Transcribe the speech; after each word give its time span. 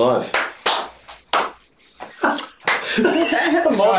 live. 0.00 0.30
So- 3.70 3.92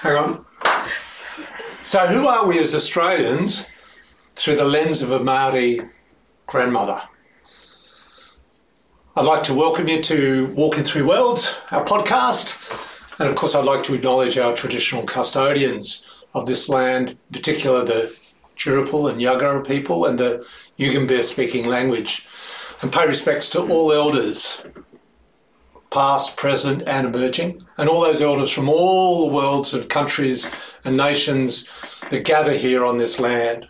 hang 0.00 0.16
on. 0.16 0.44
So, 1.82 2.06
who 2.06 2.26
are 2.26 2.46
we 2.46 2.58
as 2.58 2.74
Australians 2.74 3.66
through 4.34 4.56
the 4.56 4.64
lens 4.64 5.02
of 5.02 5.10
a 5.10 5.22
Maori 5.22 5.80
grandmother? 6.46 7.02
I'd 9.14 9.26
like 9.26 9.42
to 9.44 9.54
welcome 9.54 9.88
you 9.88 10.00
to 10.02 10.46
Walking 10.54 10.84
Through 10.84 11.06
Worlds, 11.06 11.54
our 11.70 11.84
podcast. 11.84 12.56
And 13.20 13.28
of 13.28 13.34
course, 13.36 13.54
I'd 13.54 13.64
like 13.66 13.82
to 13.84 13.94
acknowledge 13.94 14.38
our 14.38 14.54
traditional 14.54 15.02
custodians 15.02 16.02
of 16.34 16.46
this 16.46 16.68
land, 16.68 17.10
in 17.10 17.16
particular 17.32 17.84
the 17.84 18.16
Chirapul 18.56 19.10
and 19.10 19.20
Yagara 19.20 19.66
people 19.66 20.06
and 20.06 20.18
the 20.18 20.46
Yugambeh 20.78 21.22
speaking 21.22 21.66
language, 21.66 22.26
and 22.82 22.92
pay 22.92 23.06
respects 23.06 23.48
to 23.50 23.62
all 23.62 23.92
elders, 23.92 24.62
past, 25.90 26.36
present, 26.36 26.82
and 26.86 27.06
emerging, 27.06 27.64
and 27.78 27.88
all 27.88 28.02
those 28.02 28.20
elders 28.20 28.50
from 28.50 28.68
all 28.68 29.26
the 29.26 29.32
worlds 29.32 29.72
and 29.72 29.88
countries 29.88 30.50
and 30.84 30.96
nations 30.96 31.68
that 32.10 32.24
gather 32.24 32.54
here 32.54 32.84
on 32.84 32.98
this 32.98 33.20
land. 33.20 33.68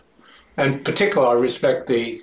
And 0.57 0.83
particularly, 0.83 1.37
I 1.37 1.39
respect 1.39 1.87
the 1.87 2.21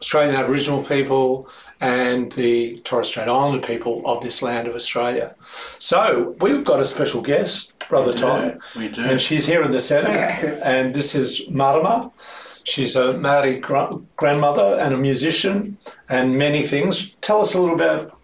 Australian 0.00 0.36
Aboriginal 0.36 0.82
people 0.82 1.48
and 1.80 2.30
the 2.32 2.78
Torres 2.80 3.08
Strait 3.08 3.28
Islander 3.28 3.66
people 3.66 4.02
of 4.04 4.22
this 4.22 4.42
land 4.42 4.68
of 4.68 4.74
Australia. 4.74 5.34
So 5.78 6.36
we've 6.40 6.64
got 6.64 6.80
a 6.80 6.84
special 6.84 7.22
guest, 7.22 7.72
Brother 7.88 8.12
Tom. 8.12 8.58
we 8.76 8.88
do. 8.88 9.02
And 9.02 9.20
she's 9.20 9.46
here 9.46 9.62
in 9.62 9.70
the 9.70 9.80
centre. 9.80 10.10
and 10.62 10.94
this 10.94 11.14
is 11.14 11.48
Marama. 11.48 12.10
She's 12.70 12.94
a 12.94 13.18
Maori 13.18 13.58
gra- 13.58 13.98
grandmother 14.16 14.78
and 14.80 14.94
a 14.94 14.96
musician 14.96 15.76
and 16.08 16.38
many 16.38 16.62
things. 16.62 17.14
Tell 17.20 17.40
us 17.42 17.54
a 17.54 17.60
little 17.60 17.74
about 17.74 18.16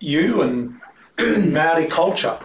you 0.00 0.42
and 0.42 0.78
Maori 1.52 1.86
culture 1.86 2.36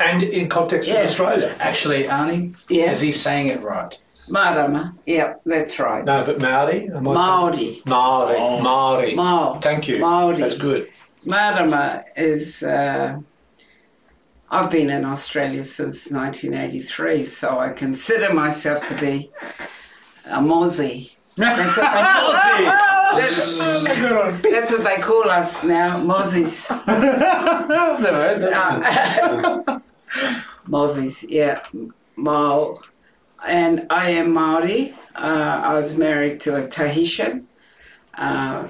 and 0.00 0.22
in 0.22 0.48
context 0.48 0.88
Yeah. 0.88 1.00
of 1.00 1.08
Australia. 1.08 1.54
Actually, 1.58 2.04
Arnie, 2.04 2.54
Yeah. 2.70 2.92
is 2.92 3.00
he 3.00 3.10
saying 3.12 3.48
it 3.48 3.60
right? 3.62 3.92
Marama. 4.28 4.94
yeah, 5.06 5.34
that's 5.44 5.78
right. 5.78 6.04
No, 6.04 6.24
but 6.24 6.40
Maori? 6.40 6.88
Am 6.94 7.02
Maori. 7.04 7.82
Maori. 7.86 8.36
Oh. 8.38 8.60
Maori. 8.60 9.14
Mao. 9.14 9.58
Thank 9.60 9.88
you. 9.88 9.98
Maori. 9.98 10.40
That's 10.40 10.58
good. 10.58 10.88
Marama 11.24 12.04
is. 12.16 12.62
Uh, 12.62 13.18
I've 14.48 14.70
been 14.70 14.90
in 14.90 15.04
Australia 15.04 15.64
since 15.64 16.08
1983, 16.10 17.24
so 17.24 17.58
I 17.58 17.70
consider 17.70 18.32
myself 18.32 18.86
to 18.86 18.94
be 18.94 19.30
a 20.26 20.38
Maussie. 20.40 21.12
That's 21.36 21.76
what, 21.76 21.92
that's, 23.14 23.58
that's 24.42 24.72
what 24.72 24.84
they 24.84 24.96
call 24.96 25.28
us 25.28 25.62
now, 25.64 25.98
Maussies. 26.02 26.70
Uh, 26.70 27.66
Maussies, 30.66 31.24
yeah, 31.28 31.62
Mao. 32.16 32.80
And 33.46 33.86
I 33.90 34.10
am 34.10 34.32
Maori. 34.32 34.94
Uh, 35.14 35.60
I 35.64 35.74
was 35.74 35.96
married 35.96 36.40
to 36.40 36.56
a 36.56 36.66
Tahitian. 36.66 37.46
Uh, 38.14 38.68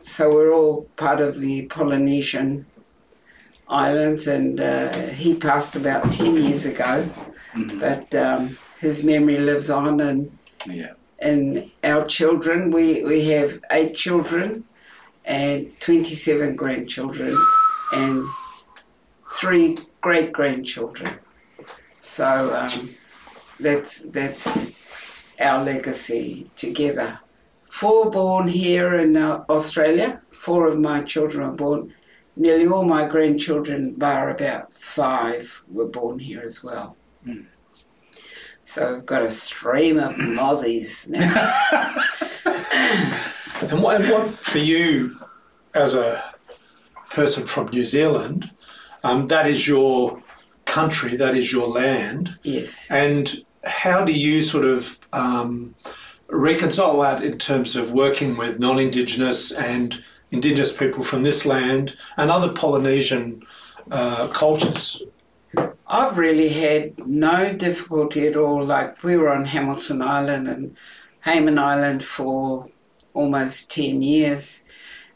so 0.00 0.34
we're 0.34 0.52
all 0.52 0.82
part 0.96 1.20
of 1.20 1.38
the 1.38 1.66
Polynesian 1.66 2.66
islands, 3.68 4.26
and 4.26 4.60
uh, 4.60 4.92
he 5.10 5.34
passed 5.36 5.76
about 5.76 6.10
10 6.12 6.34
years 6.34 6.66
ago. 6.66 7.08
But 7.78 8.12
um, 8.14 8.58
his 8.80 9.04
memory 9.04 9.38
lives 9.38 9.70
on, 9.70 10.00
and 10.00 10.36
Yeah. 10.66 10.92
and 11.20 11.70
our 11.84 12.04
children, 12.06 12.70
we, 12.70 13.02
we 13.04 13.24
have 13.26 13.60
eight 13.70 13.94
children 13.94 14.64
and 15.24 15.72
27 15.80 16.56
grandchildren 16.56 17.36
and 17.94 18.24
three 19.30 19.78
great 20.00 20.32
grandchildren. 20.32 21.18
So 22.00 22.54
um, 22.54 22.90
that's, 23.60 24.00
that's 24.00 24.72
our 25.40 25.64
legacy 25.64 26.48
together. 26.56 27.20
Four 27.64 28.10
born 28.10 28.48
here 28.48 28.96
in 28.96 29.16
uh, 29.16 29.44
Australia, 29.48 30.20
four 30.30 30.66
of 30.66 30.78
my 30.78 31.02
children 31.02 31.48
were 31.50 31.56
born. 31.56 31.94
Nearly 32.36 32.66
all 32.66 32.84
my 32.84 33.06
grandchildren, 33.06 33.94
bar 33.94 34.30
about 34.30 34.72
five, 34.74 35.62
were 35.68 35.88
born 35.88 36.18
here 36.18 36.42
as 36.44 36.62
well. 36.64 36.96
So 38.62 38.96
I've 38.96 39.06
got 39.06 39.22
a 39.22 39.30
stream 39.30 39.98
of 39.98 40.12
Maussies 40.16 41.08
now. 41.08 41.52
And 43.70 43.80
what, 43.80 44.00
and 44.00 44.10
what 44.10 44.30
for 44.38 44.58
you, 44.58 45.16
as 45.74 45.94
a 45.94 46.22
person 47.10 47.46
from 47.46 47.68
New 47.68 47.84
Zealand, 47.84 48.50
um, 49.04 49.28
that 49.28 49.46
is 49.46 49.68
your 49.68 50.20
country, 50.64 51.16
that 51.16 51.36
is 51.36 51.52
your 51.52 51.68
land. 51.68 52.38
yes. 52.42 52.90
And 52.90 53.44
how 53.64 54.04
do 54.04 54.12
you 54.12 54.42
sort 54.42 54.64
of 54.64 54.98
um, 55.12 55.74
reconcile 56.28 57.00
that 57.00 57.22
in 57.22 57.38
terms 57.38 57.76
of 57.76 57.92
working 57.92 58.36
with 58.36 58.58
non 58.58 58.80
Indigenous 58.80 59.52
and 59.52 60.04
Indigenous 60.32 60.72
people 60.72 61.04
from 61.04 61.22
this 61.22 61.46
land 61.46 61.96
and 62.16 62.30
other 62.30 62.52
Polynesian 62.52 63.44
uh, 63.92 64.26
cultures? 64.28 65.02
I've 65.86 66.16
really 66.16 66.48
had 66.48 67.06
no 67.06 67.52
difficulty 67.52 68.26
at 68.26 68.36
all. 68.36 68.64
Like 68.64 69.02
we 69.04 69.16
were 69.16 69.28
on 69.28 69.44
Hamilton 69.44 70.00
Island 70.00 70.48
and 70.48 70.76
Hayman 71.24 71.58
Island 71.58 72.02
for 72.02 72.66
almost 73.14 73.70
10 73.70 74.02
years. 74.02 74.64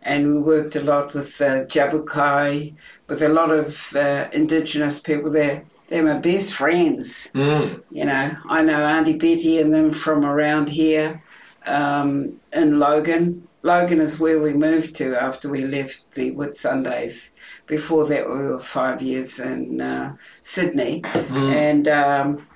And 0.02 0.28
we 0.28 0.41
worked 0.41 0.76
a 0.76 0.82
lot 0.82 1.14
with 1.14 1.41
uh, 1.41 1.64
Tjapukai, 1.64 2.75
with 3.08 3.22
a 3.22 3.28
lot 3.28 3.50
of 3.50 3.94
uh, 3.96 4.28
Indigenous 4.32 5.00
people 5.00 5.32
there. 5.32 5.64
They're 5.88 6.02
my 6.02 6.19
best 6.19 6.52
friends. 6.52 7.30
Mm. 7.32 7.82
You 7.91 8.04
know, 8.04 8.36
I 8.48 8.62
know 8.62 8.84
Auntie 8.84 9.16
Betty 9.16 9.58
and 9.60 9.72
them 9.72 9.92
from 9.92 10.25
around 10.25 10.69
here 10.69 11.22
um, 11.66 12.41
in 12.52 12.78
Logan. 12.78 13.48
Logan 13.66 14.00
is 14.00 14.21
where 14.21 14.38
we 14.38 14.53
moved 14.53 14.94
to 14.94 15.21
after 15.21 15.49
we 15.49 15.65
left 15.65 16.12
the 16.12 16.31
Whitsundays. 16.31 17.31
Before 17.66 18.06
that, 18.06 18.25
we 18.28 18.34
were 18.34 18.60
five 18.60 19.03
years 19.03 19.41
in 19.41 19.81
uh, 19.81 20.15
Sydney. 20.41 21.03
And, 21.04 21.88
um, 21.88 22.47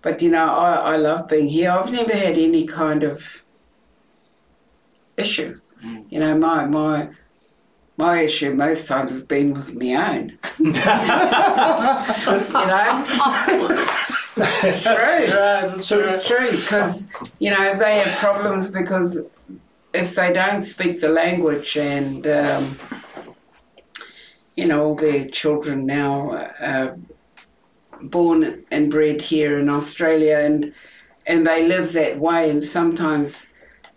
but 0.00 0.22
you 0.22 0.30
know, 0.30 0.46
I, 0.46 0.94
I 0.94 0.96
love 0.96 1.28
being 1.28 1.48
here. 1.48 1.70
I've 1.70 1.92
never 1.92 2.14
had 2.14 2.38
any 2.38 2.66
kind 2.66 3.02
of 3.02 3.44
issue. 5.18 5.60
You 6.08 6.20
know, 6.20 6.38
my, 6.38 6.64
my, 6.64 7.10
my 7.98 8.20
issue 8.20 8.54
most 8.54 8.88
times 8.88 9.10
has 9.10 9.20
been 9.20 9.52
with 9.52 9.74
my 9.74 9.92
own. 10.16 10.38
you 10.58 10.72
know? 13.72 14.00
it's 14.36 14.82
true. 14.82 15.82
So, 15.82 16.00
It's 16.00 16.26
true 16.26 16.50
because 16.50 17.08
you 17.38 17.50
know 17.50 17.78
they 17.78 17.98
have 18.00 18.18
problems 18.18 18.70
because 18.70 19.20
if 19.92 20.14
they 20.14 20.32
don't 20.32 20.62
speak 20.62 21.00
the 21.00 21.08
language 21.08 21.76
and 21.76 22.26
um, 22.26 22.78
you 24.56 24.66
know 24.66 24.84
all 24.84 24.94
their 24.94 25.28
children 25.28 25.86
now 25.86 26.50
are 26.60 26.96
born 28.02 28.64
and 28.70 28.90
bred 28.90 29.22
here 29.22 29.58
in 29.58 29.68
Australia 29.68 30.38
and 30.38 30.74
and 31.26 31.46
they 31.46 31.66
live 31.66 31.92
that 31.92 32.18
way 32.18 32.50
and 32.50 32.62
sometimes 32.62 33.46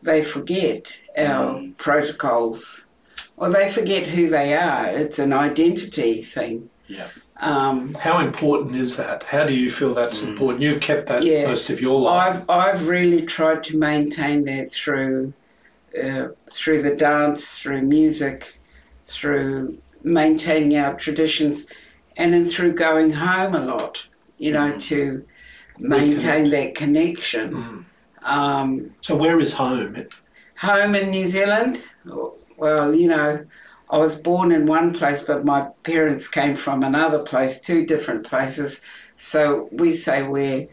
they 0.01 0.23
forget 0.23 0.99
our 1.17 1.63
protocols 1.77 2.85
or 3.35 3.49
they 3.49 3.69
forget 3.69 4.03
who 4.03 4.29
they 4.29 4.55
are. 4.55 4.87
It's 4.87 5.19
an 5.19 5.33
identity 5.33 6.21
thing. 6.21 6.69
Yeah. 6.87 7.09
Um, 7.39 7.93
how 7.95 8.19
important 8.19 8.75
is 8.75 8.97
that? 8.97 9.23
How 9.23 9.45
do 9.45 9.53
you 9.53 9.69
feel 9.69 9.93
that's 9.93 10.21
important? 10.21 10.61
You've 10.63 10.79
kept 10.81 11.07
that 11.07 11.23
Yeah. 11.23 11.47
most 11.47 11.69
of 11.69 11.79
your 11.81 11.99
life. 11.99 12.37
I've 12.37 12.49
I've 12.49 12.87
really 12.87 13.21
tried 13.25 13.63
to 13.63 13.77
maintain 13.77 14.45
that 14.45 14.71
through 14.71 15.33
uh, 16.03 16.27
through 16.51 16.81
the 16.81 16.95
dance, 16.95 17.59
through 17.59 17.81
music, 17.83 18.59
through 19.05 19.77
maintaining 20.03 20.77
our 20.77 20.95
traditions, 20.95 21.65
and 22.17 22.33
then 22.33 22.45
through 22.45 22.73
going 22.73 23.13
home 23.13 23.53
a 23.55 23.63
lot. 23.65 24.07
You 24.37 24.51
know, 24.53 24.77
to 24.77 25.25
maintain 25.79 26.49
that 26.51 26.75
connection. 26.75 27.85
Um, 28.23 28.91
So, 29.01 29.15
where 29.15 29.39
is 29.39 29.53
home? 29.53 30.05
home 30.57 30.95
in 30.95 31.11
New 31.11 31.25
Zealand, 31.25 31.81
well, 32.57 32.93
you 32.93 33.07
know, 33.07 33.45
I 33.89 33.97
was 33.97 34.15
born 34.15 34.51
in 34.51 34.65
one 34.65 34.93
place, 34.93 35.21
but 35.21 35.45
my 35.45 35.69
parents 35.83 36.27
came 36.27 36.55
from 36.55 36.83
another 36.83 37.19
place, 37.19 37.59
two 37.59 37.85
different 37.85 38.25
places. 38.25 38.81
So 39.15 39.69
we 39.71 39.91
say 39.91 40.23
we're 40.23 40.67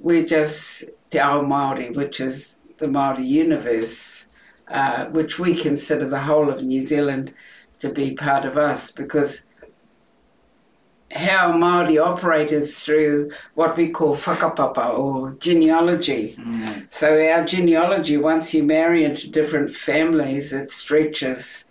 we're 0.00 0.24
just 0.24 0.84
Te 1.10 1.18
Ao 1.18 1.42
Māori, 1.42 1.94
which 1.96 2.20
is 2.20 2.56
the 2.78 2.86
Māori 2.86 3.26
universe, 3.26 4.24
uh, 4.68 5.06
which 5.06 5.38
we 5.38 5.54
consider 5.54 6.06
the 6.06 6.20
whole 6.20 6.48
of 6.48 6.62
New 6.62 6.82
Zealand 6.82 7.34
to 7.80 7.88
be 7.88 8.14
part 8.14 8.44
of 8.44 8.56
us 8.56 8.90
because 8.90 9.42
how 11.12 11.56
Maori 11.56 11.98
operate 11.98 12.52
is 12.52 12.84
through 12.84 13.30
what 13.54 13.76
we 13.76 13.88
call 13.90 14.14
whakapapa 14.14 14.98
or 14.98 15.32
genealogy. 15.32 16.36
Mm. 16.38 16.92
So 16.92 17.18
our 17.32 17.44
genealogy, 17.44 18.16
once 18.18 18.52
you 18.52 18.62
marry 18.62 19.04
into 19.04 19.30
different 19.30 19.70
families, 19.70 20.52
it 20.52 20.70
stretches 20.70 21.64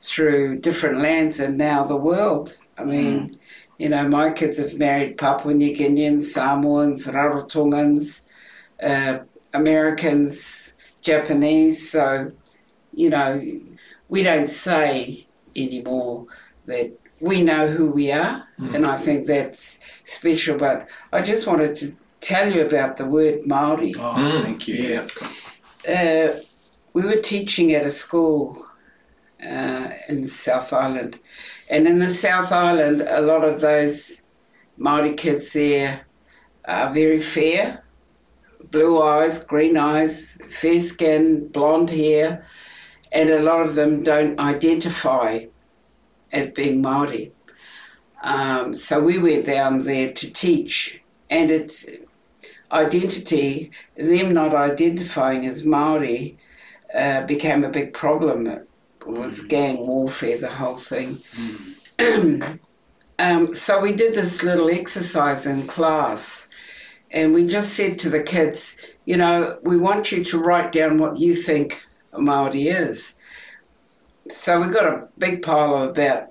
through 0.00 0.58
different 0.58 0.98
lands 0.98 1.38
and 1.40 1.56
now 1.58 1.84
the 1.84 1.96
world. 1.96 2.56
I 2.78 2.84
mean, 2.84 3.38
you 3.78 3.88
know, 3.88 4.08
my 4.08 4.30
kids 4.32 4.58
have 4.58 4.78
married 4.78 5.18
Papua 5.18 5.52
New 5.54 5.74
Guineans, 5.76 6.22
Samoans, 6.24 7.06
Rarotongans, 7.06 8.22
uh, 8.82 9.18
Americans, 9.52 10.72
Japanese. 11.02 11.90
So, 11.90 12.32
you 12.94 13.10
know, 13.10 13.40
we 14.08 14.22
don't 14.22 14.48
say 14.48 15.26
anymore 15.54 16.26
that 16.66 16.92
we 17.20 17.42
know 17.42 17.66
who 17.68 17.90
we 17.90 18.10
are, 18.12 18.44
and 18.74 18.86
I 18.86 18.96
think 18.96 19.26
that's 19.26 19.78
special. 20.04 20.56
But 20.56 20.88
I 21.12 21.20
just 21.20 21.46
wanted 21.46 21.74
to 21.76 21.94
tell 22.20 22.50
you 22.52 22.62
about 22.64 22.96
the 22.96 23.04
word 23.04 23.46
Maori. 23.46 23.94
Oh, 23.98 24.14
Mm. 24.16 24.42
thank 24.42 24.68
you. 24.68 24.74
Yeah. 24.76 25.06
Uh, 25.88 26.40
we 26.94 27.02
were 27.04 27.16
teaching 27.16 27.72
at 27.72 27.84
a 27.84 27.90
school 27.90 28.66
uh, 29.46 29.90
in 30.08 30.26
South 30.26 30.72
Island, 30.72 31.18
and 31.68 31.86
in 31.86 31.98
the 31.98 32.08
South 32.08 32.52
Island, 32.52 33.02
a 33.06 33.20
lot 33.20 33.44
of 33.44 33.60
those 33.60 34.22
Maori 34.76 35.14
kids 35.14 35.52
there 35.52 36.06
are 36.64 36.92
very 36.92 37.20
fair, 37.20 37.82
blue 38.70 39.00
eyes, 39.02 39.42
green 39.44 39.76
eyes, 39.76 40.38
fair 40.48 40.80
skin, 40.80 41.48
blonde 41.48 41.90
hair, 41.90 42.46
and 43.12 43.28
a 43.30 43.40
lot 43.40 43.60
of 43.60 43.74
them 43.74 44.02
don't 44.02 44.38
identify 44.38 45.46
as 46.32 46.50
being 46.50 46.80
Maori. 46.80 47.32
Um, 48.22 48.74
so 48.74 49.00
we 49.00 49.18
went 49.18 49.46
down 49.46 49.82
there 49.82 50.12
to 50.12 50.32
teach, 50.32 51.02
and 51.28 51.50
it's 51.50 51.86
identity, 52.70 53.70
them 53.96 54.32
not 54.32 54.54
identifying 54.54 55.46
as 55.46 55.64
Maori, 55.64 56.38
uh, 56.94 57.26
became 57.26 57.64
a 57.64 57.70
big 57.70 57.92
problem. 57.92 58.64
Was 59.10 59.40
gang 59.40 59.86
warfare, 59.86 60.38
the 60.38 60.48
whole 60.48 60.76
thing. 60.76 61.18
um, 63.18 63.54
so 63.54 63.80
we 63.80 63.92
did 63.92 64.14
this 64.14 64.42
little 64.42 64.70
exercise 64.70 65.46
in 65.46 65.66
class, 65.66 66.48
and 67.10 67.34
we 67.34 67.46
just 67.46 67.74
said 67.74 67.98
to 68.00 68.08
the 68.08 68.22
kids, 68.22 68.76
you 69.04 69.16
know, 69.16 69.58
we 69.62 69.76
want 69.76 70.12
you 70.12 70.22
to 70.24 70.38
write 70.38 70.72
down 70.72 70.98
what 70.98 71.18
you 71.18 71.34
think 71.34 71.82
a 72.12 72.20
Maori 72.20 72.68
is. 72.68 73.14
So 74.28 74.60
we 74.60 74.68
got 74.68 74.86
a 74.86 75.08
big 75.18 75.42
pile 75.42 75.74
of 75.74 75.90
about 75.90 76.30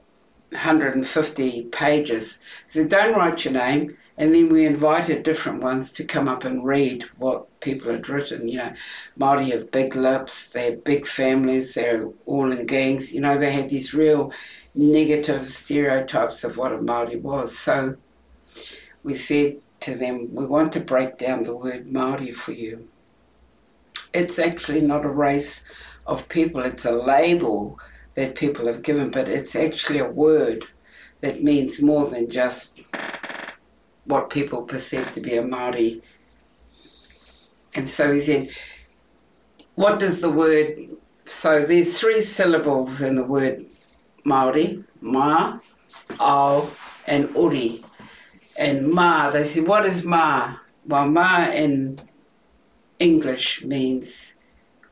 150 0.52 1.64
pages. 1.66 2.40
So 2.68 2.88
don't 2.88 3.16
write 3.16 3.46
your 3.46 3.54
name. 3.54 3.98
And 4.18 4.34
then 4.34 4.50
we 4.50 4.66
invited 4.66 5.24
different 5.24 5.64
ones 5.64 5.92
to 5.94 6.04
come 6.04 6.28
up 6.28 6.44
and 6.44 6.66
read 6.66 7.04
what 7.18 7.49
people 7.62 7.92
had 7.92 8.08
written. 8.10 8.48
You 8.48 8.58
know, 8.58 8.74
Māori 9.20 9.52
have 9.52 9.72
big 9.72 9.96
lips, 9.96 10.50
they 10.50 10.66
have 10.66 10.84
big 10.84 11.06
families, 11.06 11.74
they're 11.74 12.10
all 12.26 12.52
in 12.52 12.66
gangs. 12.66 13.14
You 13.14 13.22
know, 13.22 13.38
they 13.38 13.52
had 13.52 13.70
these 13.70 13.94
real 13.94 14.32
negative 14.76 15.52
stereotypes 15.52 16.44
of 16.44 16.58
what 16.58 16.74
a 16.74 16.78
Māori 16.78 17.22
was. 17.22 17.58
So 17.58 17.98
we 19.04 19.16
said 19.16 19.58
to 19.82 19.96
them, 19.96 20.34
we 20.34 20.46
want 20.46 20.72
to 20.74 20.80
break 20.80 21.18
down 21.18 21.44
the 21.44 21.56
word 21.56 21.88
Māori 21.88 22.34
for 22.34 22.52
you. 22.52 22.88
It's 24.14 24.40
actually 24.40 24.82
not 24.82 25.06
a 25.06 25.10
race 25.10 25.64
of 26.08 26.28
people, 26.30 26.62
it's 26.62 26.86
a 26.86 26.92
label 26.92 27.80
that 28.16 28.36
people 28.36 28.66
have 28.66 28.82
given, 28.82 29.12
but 29.12 29.30
it's 29.30 29.56
actually 29.56 30.00
a 30.00 30.10
word 30.10 30.66
that 31.22 31.44
means 31.44 31.82
more 31.82 32.08
than 32.10 32.30
just 32.30 32.82
what 34.06 34.30
people 34.30 34.64
perceive 34.64 35.12
to 35.12 35.22
be 35.22 35.36
a 35.36 35.44
Māori. 35.44 36.02
And 37.76 37.88
so 37.88 38.14
he 38.14 38.22
said, 38.22 38.50
what 39.76 40.00
does 40.00 40.22
the 40.22 40.32
word, 40.32 40.78
so 41.26 41.66
there's 41.66 42.00
three 42.00 42.22
syllables 42.22 43.02
in 43.02 43.16
the 43.16 43.24
word 43.24 43.66
Māori, 44.26 44.84
ma, 45.02 45.60
ao, 46.20 46.70
and 47.08 47.30
uri. 47.36 47.84
And 48.58 48.90
ma, 48.90 49.30
they 49.30 49.44
said, 49.44 49.68
what 49.68 49.86
is 49.86 50.04
ma? 50.04 50.58
Well, 50.86 51.08
ma 51.08 51.50
in 51.50 52.02
English 53.00 53.64
means 53.64 54.36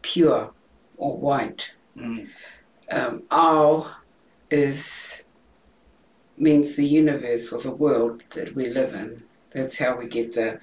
pure 0.02 0.54
or 0.96 1.18
white. 1.18 1.76
Mm. 1.98 2.28
Um, 2.90 3.24
ao 3.30 3.92
is 4.50 5.24
means 6.38 6.76
the 6.76 6.86
universe 6.86 7.52
or 7.52 7.60
the 7.60 7.72
world 7.72 8.24
that 8.32 8.56
we 8.56 8.68
live 8.68 8.94
in. 8.94 9.24
That's 9.52 9.80
how 9.80 9.98
we 9.98 10.06
get 10.06 10.34
the 10.34 10.60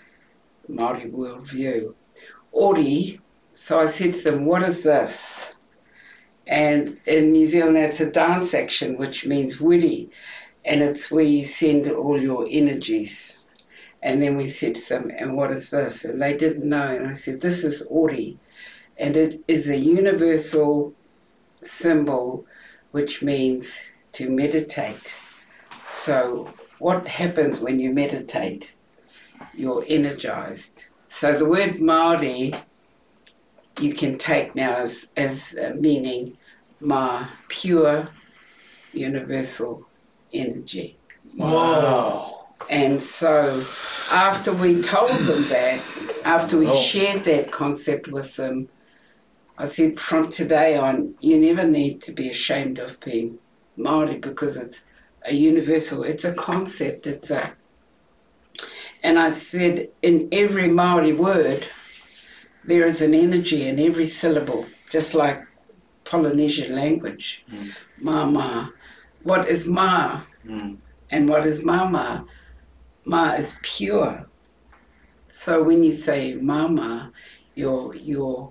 Māori 0.70 1.10
world 1.10 1.46
view. 1.48 1.96
Ori, 2.54 3.20
so 3.52 3.80
I 3.80 3.86
said 3.86 4.14
to 4.14 4.22
them, 4.22 4.44
what 4.46 4.62
is 4.62 4.84
this? 4.84 5.52
And 6.46 7.00
in 7.04 7.32
New 7.32 7.48
Zealand, 7.48 7.76
it's 7.76 8.00
a 8.00 8.10
dance 8.10 8.54
action, 8.54 8.96
which 8.96 9.26
means 9.26 9.56
wiri, 9.56 10.08
and 10.64 10.80
it's 10.80 11.10
where 11.10 11.24
you 11.24 11.42
send 11.42 11.90
all 11.90 12.20
your 12.20 12.46
energies. 12.48 13.46
And 14.00 14.22
then 14.22 14.36
we 14.36 14.46
said 14.46 14.76
to 14.76 14.88
them, 14.88 15.10
and 15.18 15.36
what 15.36 15.50
is 15.50 15.70
this? 15.70 16.04
And 16.04 16.22
they 16.22 16.36
didn't 16.36 16.68
know. 16.68 16.86
And 16.86 17.08
I 17.08 17.14
said, 17.14 17.40
this 17.40 17.64
is 17.64 17.82
Ori, 17.90 18.38
and 18.96 19.16
it 19.16 19.42
is 19.48 19.68
a 19.68 19.76
universal 19.76 20.94
symbol 21.60 22.46
which 22.92 23.20
means 23.20 23.80
to 24.12 24.30
meditate. 24.30 25.16
So, 25.88 26.54
what 26.78 27.08
happens 27.08 27.58
when 27.58 27.80
you 27.80 27.92
meditate? 27.92 28.74
You're 29.52 29.84
energized. 29.88 30.86
So, 31.16 31.38
the 31.38 31.44
word 31.44 31.74
Māori 31.76 32.60
you 33.78 33.94
can 33.94 34.18
take 34.18 34.56
now 34.56 34.74
as, 34.78 35.06
as 35.16 35.56
uh, 35.56 35.72
meaning 35.78 36.36
Ma, 36.80 37.28
pure, 37.46 38.08
universal 38.92 39.86
energy. 40.32 40.98
Wow. 41.36 42.46
And 42.68 43.00
so, 43.00 43.64
after 44.10 44.52
we 44.52 44.82
told 44.82 45.16
them 45.20 45.44
that, 45.50 45.80
after 46.24 46.58
we 46.58 46.66
Oh. 46.66 46.82
shared 46.82 47.22
that 47.24 47.52
concept 47.52 48.08
with 48.08 48.34
them, 48.34 48.68
I 49.56 49.66
said, 49.66 50.00
from 50.00 50.30
today 50.30 50.76
on, 50.76 51.14
you 51.20 51.38
never 51.38 51.64
need 51.64 52.02
to 52.02 52.12
be 52.12 52.28
ashamed 52.28 52.80
of 52.80 52.98
being 52.98 53.38
Maori 53.76 54.18
because 54.18 54.56
it's 54.56 54.84
a 55.22 55.32
universal, 55.32 56.02
it's 56.02 56.24
a 56.24 56.34
concept, 56.34 57.06
it's 57.06 57.30
a. 57.30 57.52
And 59.04 59.18
I 59.18 59.28
said, 59.28 59.90
in 60.00 60.30
every 60.32 60.66
Maori 60.66 61.12
word, 61.12 61.66
there 62.64 62.86
is 62.86 63.02
an 63.02 63.12
energy 63.12 63.68
in 63.68 63.78
every 63.78 64.06
syllable, 64.06 64.64
just 64.88 65.14
like 65.14 65.46
Polynesian 66.04 66.74
language. 66.74 67.44
Mm. 67.52 67.72
Ma 68.00 68.24
ma. 68.24 68.68
What 69.22 69.46
is 69.46 69.66
ma? 69.66 70.22
Mm. 70.46 70.78
And 71.10 71.28
what 71.28 71.44
is 71.46 71.62
mama? 71.62 72.24
Ma 73.04 73.32
is 73.34 73.58
pure. 73.60 74.26
So 75.28 75.62
when 75.62 75.82
you 75.82 75.92
say 75.92 76.36
mama, 76.36 77.12
you're, 77.54 77.94
you're, 77.94 78.50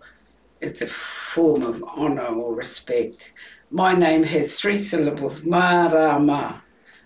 it's 0.61 0.83
a 0.83 0.87
form 0.87 1.63
of 1.63 1.83
honor 1.95 2.27
or 2.27 2.53
respect. 2.53 3.33
My 3.71 3.95
name 3.95 4.21
has 4.21 4.59
three 4.59 4.77
syllables, 4.77 5.43
ma 5.47 5.87
ra 5.87 6.19
ma. 6.19 6.59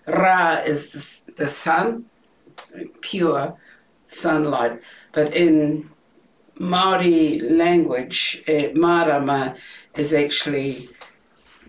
Ra 0.06 0.60
is 0.66 0.92
the, 0.92 1.32
the 1.44 1.46
sun, 1.46 2.04
pure 3.00 3.56
sunlight. 4.06 4.80
But 5.12 5.34
in 5.36 5.90
Maori 6.58 7.38
language, 7.40 8.42
eh, 8.46 8.72
marama 8.74 9.56
is 9.96 10.12
actually 10.12 10.88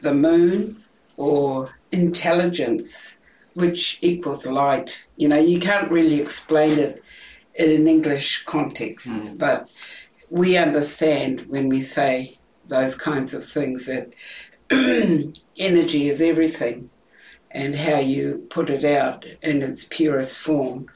the 0.02 0.14
moon 0.14 0.84
or 1.18 1.72
intelligence, 1.92 3.20
which 3.54 4.00
equals 4.02 4.46
light. 4.46 5.08
You 5.18 5.28
know, 5.28 5.38
you 5.38 5.60
can't 5.60 5.92
really 5.92 6.22
explain 6.22 6.80
it 6.80 7.04
in 7.56 7.72
an 7.72 7.88
English 7.88 8.46
context, 8.46 9.08
Mm. 9.08 9.38
but 9.38 9.70
we 10.32 10.58
understand 10.58 11.42
when 11.50 11.68
we 11.70 11.82
say 11.82 12.38
those 12.68 12.96
kinds 12.96 13.34
of 13.34 13.44
things 13.44 13.86
that 13.88 14.14
energy 15.58 16.10
is 16.10 16.22
everything, 16.22 16.90
and 17.52 17.76
how 17.76 18.00
you 18.00 18.46
put 18.50 18.70
it 18.70 18.84
out 18.84 19.26
in 19.42 19.62
its 19.62 19.86
purest 19.86 20.38
form 20.38 20.88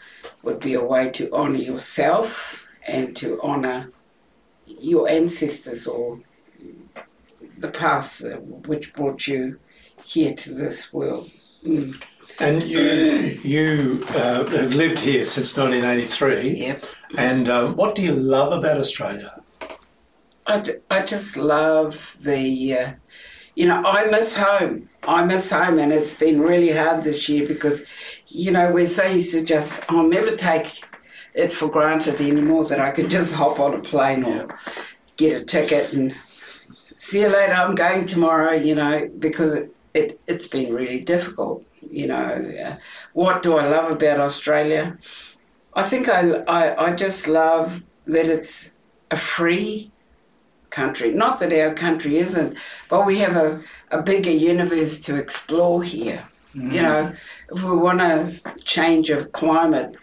would 0.44 0.60
be 0.60 0.74
a 0.74 0.84
way 0.84 1.10
to 1.10 1.34
honor 1.34 1.58
yourself 1.58 2.68
and 2.88 3.16
to 3.16 3.42
honor 3.42 3.92
your 4.66 5.10
ancestors 5.10 5.88
or 5.88 6.20
the 7.58 7.70
path 7.70 8.22
which 8.68 8.94
brought 8.94 9.28
you 9.28 9.60
here 10.06 10.34
to 10.34 10.54
this 10.54 10.92
world. 10.94 11.30
Mm. 11.66 12.04
And 12.40 12.64
you 12.64 12.80
you 13.44 14.04
uh, 14.10 14.46
have 14.48 14.74
lived 14.74 15.00
here 15.00 15.24
since 15.24 15.56
1983. 15.56 16.50
Yep. 16.50 16.86
And 17.18 17.48
um, 17.48 17.76
what 17.76 17.94
do 17.96 18.02
you 18.02 18.14
love 18.14 18.52
about 18.52 18.80
Australia? 18.80 19.40
I, 20.46 20.60
d- 20.60 20.74
I 20.90 21.04
just 21.04 21.38
love 21.38 22.18
the, 22.22 22.74
uh, 22.74 22.92
you 23.56 23.68
know, 23.68 23.82
I 23.86 24.06
miss 24.06 24.38
home. 24.38 24.90
I 25.08 25.24
miss 25.26 25.52
home, 25.52 25.80
and 25.80 25.92
it's 25.92 26.14
been 26.14 26.42
really 26.42 26.72
hard 26.72 27.04
this 27.04 27.30
year 27.30 27.48
because, 27.48 27.86
you 28.28 28.52
know, 28.52 28.72
we're 28.72 28.88
so 28.88 29.06
used 29.06 29.34
to 29.34 29.44
just, 29.44 29.84
I'll 29.90 30.08
never 30.08 30.36
take 30.36 30.82
it 31.36 31.52
for 31.52 31.68
granted 31.68 32.22
anymore 32.22 32.66
that 32.66 32.80
I 32.80 32.92
could 32.92 33.10
just 33.10 33.34
hop 33.34 33.60
on 33.60 33.74
a 33.74 33.80
plane 33.82 34.24
or 34.24 34.48
get 35.18 35.42
a 35.42 35.46
ticket 35.46 35.94
and 35.94 36.16
see 36.96 37.22
you 37.22 37.28
later, 37.28 37.54
I'm 37.54 37.76
going 37.76 38.06
tomorrow, 38.06 38.54
you 38.54 38.76
know, 38.76 39.10
because 39.20 39.56
it, 39.56 39.76
it, 39.94 40.20
it's 40.28 40.48
been 40.48 40.74
really 40.74 41.02
difficult, 41.02 41.66
you 41.82 42.08
know. 42.08 42.54
Uh, 42.66 42.78
what 43.14 43.44
do 43.44 43.58
I 43.58 43.68
love 43.68 43.92
about 43.92 44.20
Australia? 44.20 44.98
I 45.74 45.84
think 45.84 46.08
I, 46.08 46.32
I, 46.48 46.88
I 46.88 46.96
just 46.96 47.28
love 47.28 47.84
that 48.06 48.26
it's 48.26 48.72
a 49.12 49.16
free 49.16 49.92
country. 50.74 51.12
Not 51.12 51.40
that 51.40 51.54
our 51.54 51.74
country 51.74 52.18
isn't, 52.18 52.58
but 52.90 53.06
we 53.06 53.20
have 53.20 53.38
a, 53.38 53.62
a 53.92 54.02
bigger 54.02 54.32
universe 54.32 55.00
to 55.06 55.16
explore 55.16 55.84
here. 55.84 56.22
You 56.56 56.82
know, 56.84 57.04
mm. 57.06 57.18
if 57.56 57.64
we 57.64 57.76
want 57.78 58.02
a 58.02 58.32
change 58.64 59.10
of 59.10 59.32
climate, 59.32 59.96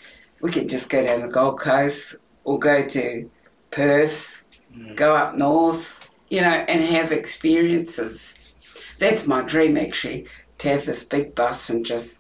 we 0.42 0.50
can 0.50 0.66
just 0.66 0.88
go 0.88 1.04
down 1.04 1.20
the 1.20 1.28
Gold 1.28 1.60
Coast 1.60 2.16
or 2.42 2.58
go 2.58 2.84
to 2.84 3.30
Perth, 3.70 4.44
mm. 4.74 4.96
go 4.96 5.14
up 5.14 5.36
north, 5.36 6.10
you 6.28 6.40
know, 6.40 6.64
and 6.70 6.80
have 6.82 7.12
experiences. 7.12 8.96
That's 8.98 9.26
my 9.26 9.42
dream 9.42 9.76
actually, 9.76 10.26
to 10.58 10.68
have 10.70 10.86
this 10.86 11.04
big 11.04 11.34
bus 11.36 11.70
and 11.70 11.86
just 11.86 12.18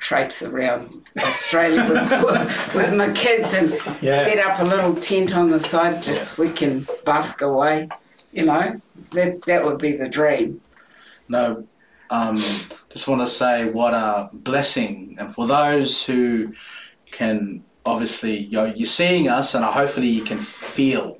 traipse 0.00 0.42
around 0.42 1.02
Australia 1.18 1.84
with, 1.88 2.74
with 2.74 2.94
my 2.96 3.12
kids 3.12 3.52
and 3.52 3.70
Yeah. 4.00 4.24
set 4.24 4.38
up 4.38 4.58
a 4.58 4.64
little 4.64 4.94
tent 4.96 5.36
on 5.36 5.50
the 5.50 5.60
side 5.60 6.02
just 6.02 6.38
we 6.38 6.48
can 6.48 6.86
busk 7.04 7.42
away. 7.42 7.88
You 8.32 8.46
know, 8.46 8.80
that 9.12 9.42
that 9.46 9.64
would 9.64 9.78
be 9.78 9.92
the 9.92 10.08
dream. 10.08 10.60
No, 11.28 11.66
um, 12.10 12.36
just 12.92 13.06
want 13.08 13.20
to 13.20 13.26
say 13.26 13.70
what 13.70 13.92
a 13.94 14.30
blessing, 14.32 15.16
and 15.18 15.32
for 15.34 15.46
those 15.46 16.04
who 16.06 16.54
can 17.10 17.62
obviously 17.84 18.36
you're, 18.52 18.68
you're 18.68 18.86
seeing 18.86 19.28
us, 19.28 19.54
and 19.54 19.64
hopefully 19.64 20.08
you 20.08 20.22
can 20.22 20.38
feel, 20.38 21.18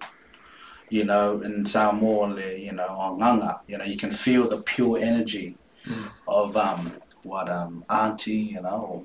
you 0.88 1.04
know, 1.04 1.40
in 1.42 1.66
Samoa, 1.66 2.38
you 2.56 2.72
know, 2.72 2.87
on 2.88 3.18
Nganga, 3.20 3.60
you 3.66 3.76
know, 3.78 3.84
you 3.84 3.96
can 3.96 4.10
feel 4.10 4.49
the 4.49 4.58
pure 4.58 4.99
energy 4.99 5.56
of 6.28 6.56
um, 6.56 6.92
what 7.22 7.48
um, 7.48 7.84
auntie, 7.88 8.32
you 8.54 8.60
know, 8.60 8.86
or 8.90 9.02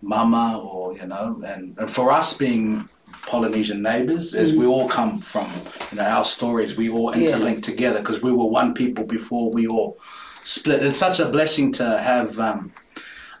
mama, 0.00 0.58
or 0.58 0.96
you 0.96 1.06
know, 1.06 1.42
and, 1.46 1.76
and 1.78 1.90
for 1.90 2.10
us 2.12 2.34
being 2.34 2.88
Polynesian 3.26 3.82
neighbors, 3.82 4.34
as 4.34 4.54
we 4.54 4.66
all 4.66 4.88
come 4.88 5.20
from, 5.20 5.48
you 5.90 5.98
know, 5.98 6.04
our 6.04 6.24
stories, 6.24 6.76
we 6.76 6.88
all 6.88 7.14
Yeah. 7.14 7.32
interlink 7.32 7.62
together 7.62 7.98
because 8.00 8.22
we 8.22 8.32
were 8.32 8.46
one 8.46 8.74
people 8.74 9.04
before 9.04 9.50
we 9.50 9.66
all 9.66 9.98
split. 10.44 10.82
It's 10.82 10.98
such 10.98 11.20
a 11.20 11.26
blessing 11.28 11.72
to 11.74 11.98
have 11.98 12.38
um, 12.40 12.72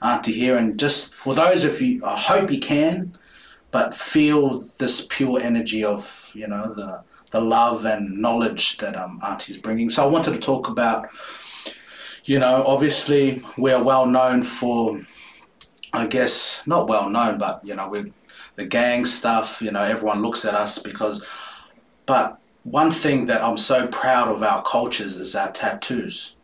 Auntie 0.02 0.32
here, 0.32 0.56
and 0.56 0.78
just 0.78 1.14
for 1.14 1.34
those 1.34 1.64
of 1.64 1.80
you, 1.80 2.04
I 2.04 2.16
hope 2.18 2.50
you 2.50 2.58
can, 2.58 3.16
but 3.70 3.94
feel 3.94 4.58
this 4.78 5.06
pure 5.08 5.40
energy 5.40 5.84
of 5.84 6.30
you 6.34 6.48
know 6.48 6.74
the 6.74 7.00
the 7.30 7.40
love 7.40 7.86
and 7.86 8.18
knowledge 8.18 8.76
that 8.78 8.94
um, 8.94 9.18
Auntie's 9.22 9.56
bringing. 9.56 9.88
So 9.88 10.04
I 10.04 10.06
wanted 10.06 10.32
to 10.32 10.38
talk 10.38 10.68
about, 10.68 11.08
you 12.24 12.38
know, 12.38 12.64
obviously 12.66 13.42
we 13.58 13.72
are 13.72 13.82
well 13.82 14.06
known 14.06 14.42
for, 14.42 15.00
I 15.92 16.06
guess 16.06 16.62
not 16.66 16.88
well 16.88 17.08
known, 17.10 17.38
but 17.38 17.60
you 17.64 17.74
know 17.74 17.88
we 17.88 18.12
the 18.56 18.64
gang 18.66 19.04
stuff. 19.04 19.60
You 19.62 19.70
know, 19.70 19.82
everyone 19.82 20.22
looks 20.22 20.44
at 20.44 20.54
us 20.54 20.78
because, 20.78 21.24
but 22.06 22.38
one 22.64 22.90
thing 22.92 23.26
that 23.26 23.42
I'm 23.42 23.56
so 23.56 23.86
proud 23.88 24.28
of 24.28 24.42
our 24.42 24.62
cultures 24.62 25.16
is 25.16 25.34
our 25.34 25.50
tattoos. 25.50 26.34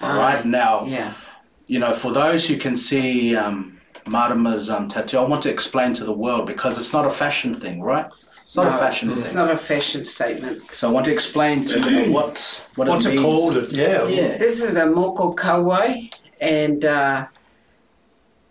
All 0.00 0.10
Ah, 0.10 0.18
right 0.18 0.44
now, 0.44 0.84
Yeah. 0.84 1.14
you 1.66 1.78
know, 1.78 1.92
for 1.92 2.12
those 2.12 2.46
who 2.48 2.56
can 2.58 2.76
see 2.76 3.34
um, 3.36 3.80
Marama's 4.06 4.68
um, 4.68 4.88
tattoo, 4.88 5.18
I 5.18 5.22
want 5.22 5.42
to 5.44 5.50
explain 5.50 5.94
to 5.94 6.04
the 6.04 6.12
world 6.12 6.46
because 6.46 6.76
it's 6.76 6.92
not 6.92 7.06
a 7.06 7.10
fashion 7.10 7.58
thing, 7.60 7.80
right? 7.80 8.06
It's 8.44 8.56
not 8.56 8.66
a 8.66 8.70
No, 8.70 8.76
fashion 8.78 9.10
It's 9.10 9.26
thing. 9.26 9.36
not 9.36 9.50
a 9.50 9.56
fashion 9.56 10.04
statement. 10.04 10.62
So 10.72 10.88
I 10.88 10.92
want 10.92 11.06
to 11.06 11.12
explain 11.12 11.64
to 11.66 11.80
you 11.90 12.12
what 12.16 12.38
what 12.76 12.88
What's 12.88 13.06
it 13.06 13.14
it 13.14 13.16
means. 13.16 13.22
called? 13.24 13.72
Yeah. 13.72 14.06
Yeah. 14.08 14.36
This 14.36 14.62
is 14.62 14.76
a 14.76 14.82
moko 14.84 15.34
kauae, 15.34 16.12
and 16.40 16.84
uh, 16.84 17.26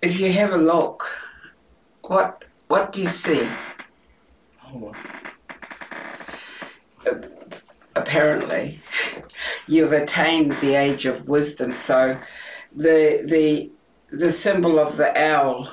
if 0.01 0.19
you 0.19 0.31
have 0.33 0.51
a 0.53 0.57
look, 0.57 1.05
what 2.01 2.43
what 2.67 2.91
do 2.91 3.01
you 3.01 3.07
see? 3.07 3.47
Oh, 4.65 4.91
Apparently, 7.95 8.79
you've 9.67 9.91
attained 9.93 10.53
the 10.61 10.73
age 10.75 11.05
of 11.05 11.27
wisdom. 11.27 11.71
So, 11.71 12.17
the 12.75 13.21
the 13.25 13.69
the 14.09 14.31
symbol 14.31 14.79
of 14.79 14.97
the 14.97 15.09
owl. 15.19 15.69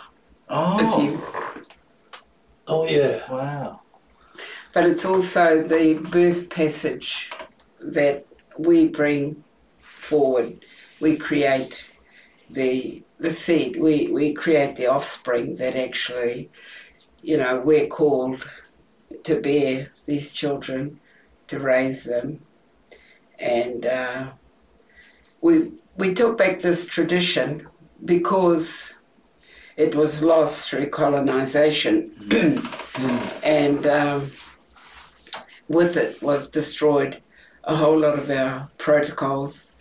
Oh, 0.48 1.02
you, 1.02 1.20
Oh, 2.66 2.84
yeah. 2.86 3.28
wow. 3.32 3.79
But 4.72 4.86
it's 4.86 5.04
also 5.04 5.62
the 5.62 5.94
birth 5.94 6.48
passage 6.50 7.30
that 7.80 8.26
we 8.58 8.86
bring 8.86 9.42
forward. 9.78 10.64
We 11.00 11.16
create 11.16 11.86
the 12.48 13.02
the 13.18 13.30
seed. 13.30 13.76
We 13.76 14.08
we 14.08 14.32
create 14.32 14.76
the 14.76 14.86
offspring 14.86 15.56
that 15.56 15.76
actually, 15.76 16.50
you 17.22 17.36
know, 17.36 17.60
we're 17.60 17.86
called 17.86 18.48
to 19.24 19.40
bear 19.40 19.90
these 20.06 20.32
children, 20.32 21.00
to 21.48 21.58
raise 21.58 22.04
them, 22.04 22.40
and 23.38 23.86
uh, 23.86 24.30
we 25.40 25.72
we 25.96 26.14
took 26.14 26.38
back 26.38 26.60
this 26.60 26.84
tradition 26.86 27.66
because 28.04 28.94
it 29.76 29.94
was 29.94 30.22
lost 30.22 30.68
through 30.68 30.88
colonization, 30.90 32.10
and 33.42 33.86
um, 33.86 34.30
with 35.70 35.96
it 35.96 36.20
was 36.20 36.50
destroyed 36.50 37.22
a 37.62 37.76
whole 37.76 37.96
lot 37.96 38.18
of 38.18 38.28
our 38.28 38.68
protocols, 38.76 39.78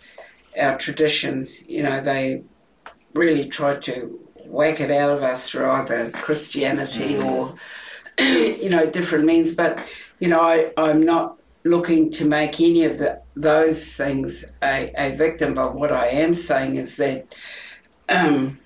our 0.58 0.78
traditions. 0.78 1.68
You 1.68 1.82
know, 1.82 2.00
they 2.00 2.44
really 3.12 3.48
tried 3.48 3.82
to 3.82 4.20
whack 4.44 4.80
it 4.80 4.92
out 4.92 5.10
of 5.10 5.24
us 5.24 5.50
through 5.50 5.68
either 5.68 6.12
Christianity 6.12 7.18
or, 7.18 7.54
you 8.20 8.70
know, 8.70 8.86
different 8.86 9.24
means. 9.24 9.52
But, 9.52 9.84
you 10.20 10.28
know, 10.28 10.40
I, 10.40 10.72
I'm 10.76 11.02
not 11.02 11.40
looking 11.64 12.08
to 12.12 12.24
make 12.24 12.60
any 12.60 12.84
of 12.84 12.98
the, 12.98 13.20
those 13.34 13.96
things 13.96 14.44
a, 14.62 14.92
a 14.96 15.16
victim. 15.16 15.54
But 15.54 15.74
what 15.74 15.90
I 15.90 16.06
am 16.06 16.34
saying 16.34 16.76
is 16.76 16.98
that 16.98 17.26
um, 18.08 18.60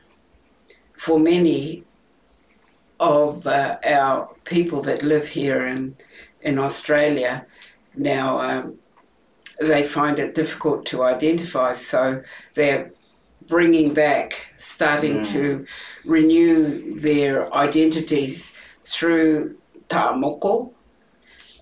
for 0.93 1.19
many 1.19 1.85
of 3.01 3.47
uh, 3.47 3.79
our 3.83 4.29
people 4.45 4.83
that 4.83 5.03
live 5.03 5.29
here 5.29 5.67
in, 5.67 5.97
in 6.45 6.59
Australia 6.59 7.47
now, 7.97 8.39
um, 8.41 8.79
they 9.61 9.83
find 9.85 10.19
it 10.19 10.35
difficult 10.35 10.85
to 10.87 11.05
identify. 11.05 11.73
So 11.73 12.23
they're 12.55 12.93
bringing 13.47 13.95
back, 13.95 14.53
starting 14.57 15.23
to 15.25 15.67
renew 16.05 16.99
their 16.99 17.53
identities 17.55 18.53
through 18.83 19.57
tāmoko. 19.89 20.73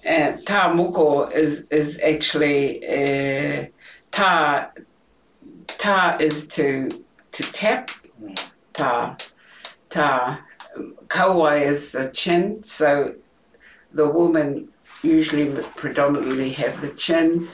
And 0.04 0.38
tāmoko 0.40 1.32
is, 1.32 1.68
is 1.70 2.00
actually, 2.02 2.84
uh, 2.86 3.66
ta, 4.10 4.70
ta 5.66 6.16
is 6.18 6.46
to, 6.48 6.88
to 7.32 7.52
tap, 7.52 7.90
ta, 8.72 9.16
ta. 9.90 10.44
Kauae 11.08 11.66
is 11.66 11.92
the 11.92 12.08
chin, 12.08 12.62
so 12.62 13.14
the 13.92 14.08
woman 14.08 14.71
usually 15.02 15.46
predominantly 15.76 16.50
have 16.50 16.80
the 16.80 16.90
chin 16.90 17.48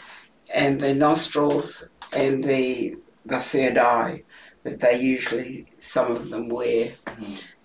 and 0.52 0.81
the 0.81 0.95
nostrils 0.95 1.90
and 2.12 2.45
the 2.45 2.97
the 3.26 3.38
third 3.38 3.76
eye 3.76 4.23
that 4.62 4.81
they 4.81 5.00
usually 5.00 5.67
some 5.78 6.11
of 6.12 6.31
them 6.31 6.49
wear. 6.49 6.90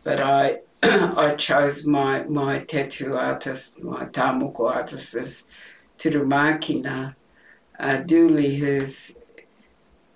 But 0.03 0.19
I 0.19 0.59
I 0.83 1.35
chose 1.35 1.85
my 1.85 2.23
my 2.23 2.59
tattoo 2.59 3.15
artist, 3.15 3.83
my 3.83 4.05
tamoko 4.05 4.71
artist 4.71 5.15
is 5.15 5.43
Tirumakina 5.97 7.15
uh, 7.79 7.97
Dooley, 7.97 8.55
who's 8.55 9.17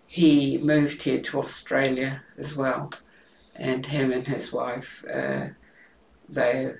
he 0.06 0.58
moved 0.58 1.04
here 1.04 1.22
to 1.22 1.40
Australia 1.40 2.24
as 2.38 2.56
well, 2.56 2.92
and 3.56 3.86
him 3.86 4.12
and 4.12 4.26
his 4.26 4.54
wife, 4.54 5.04
uh, 5.14 5.48
they 6.30 6.74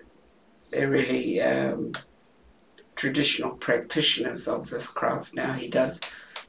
they're 0.72 0.90
really 0.90 1.42
um, 1.42 1.94
traditional 2.98 3.52
practitioners 3.52 4.48
of 4.48 4.70
this 4.70 4.88
craft. 4.88 5.34
Now 5.34 5.54
he 5.54 5.68
does 5.70 6.00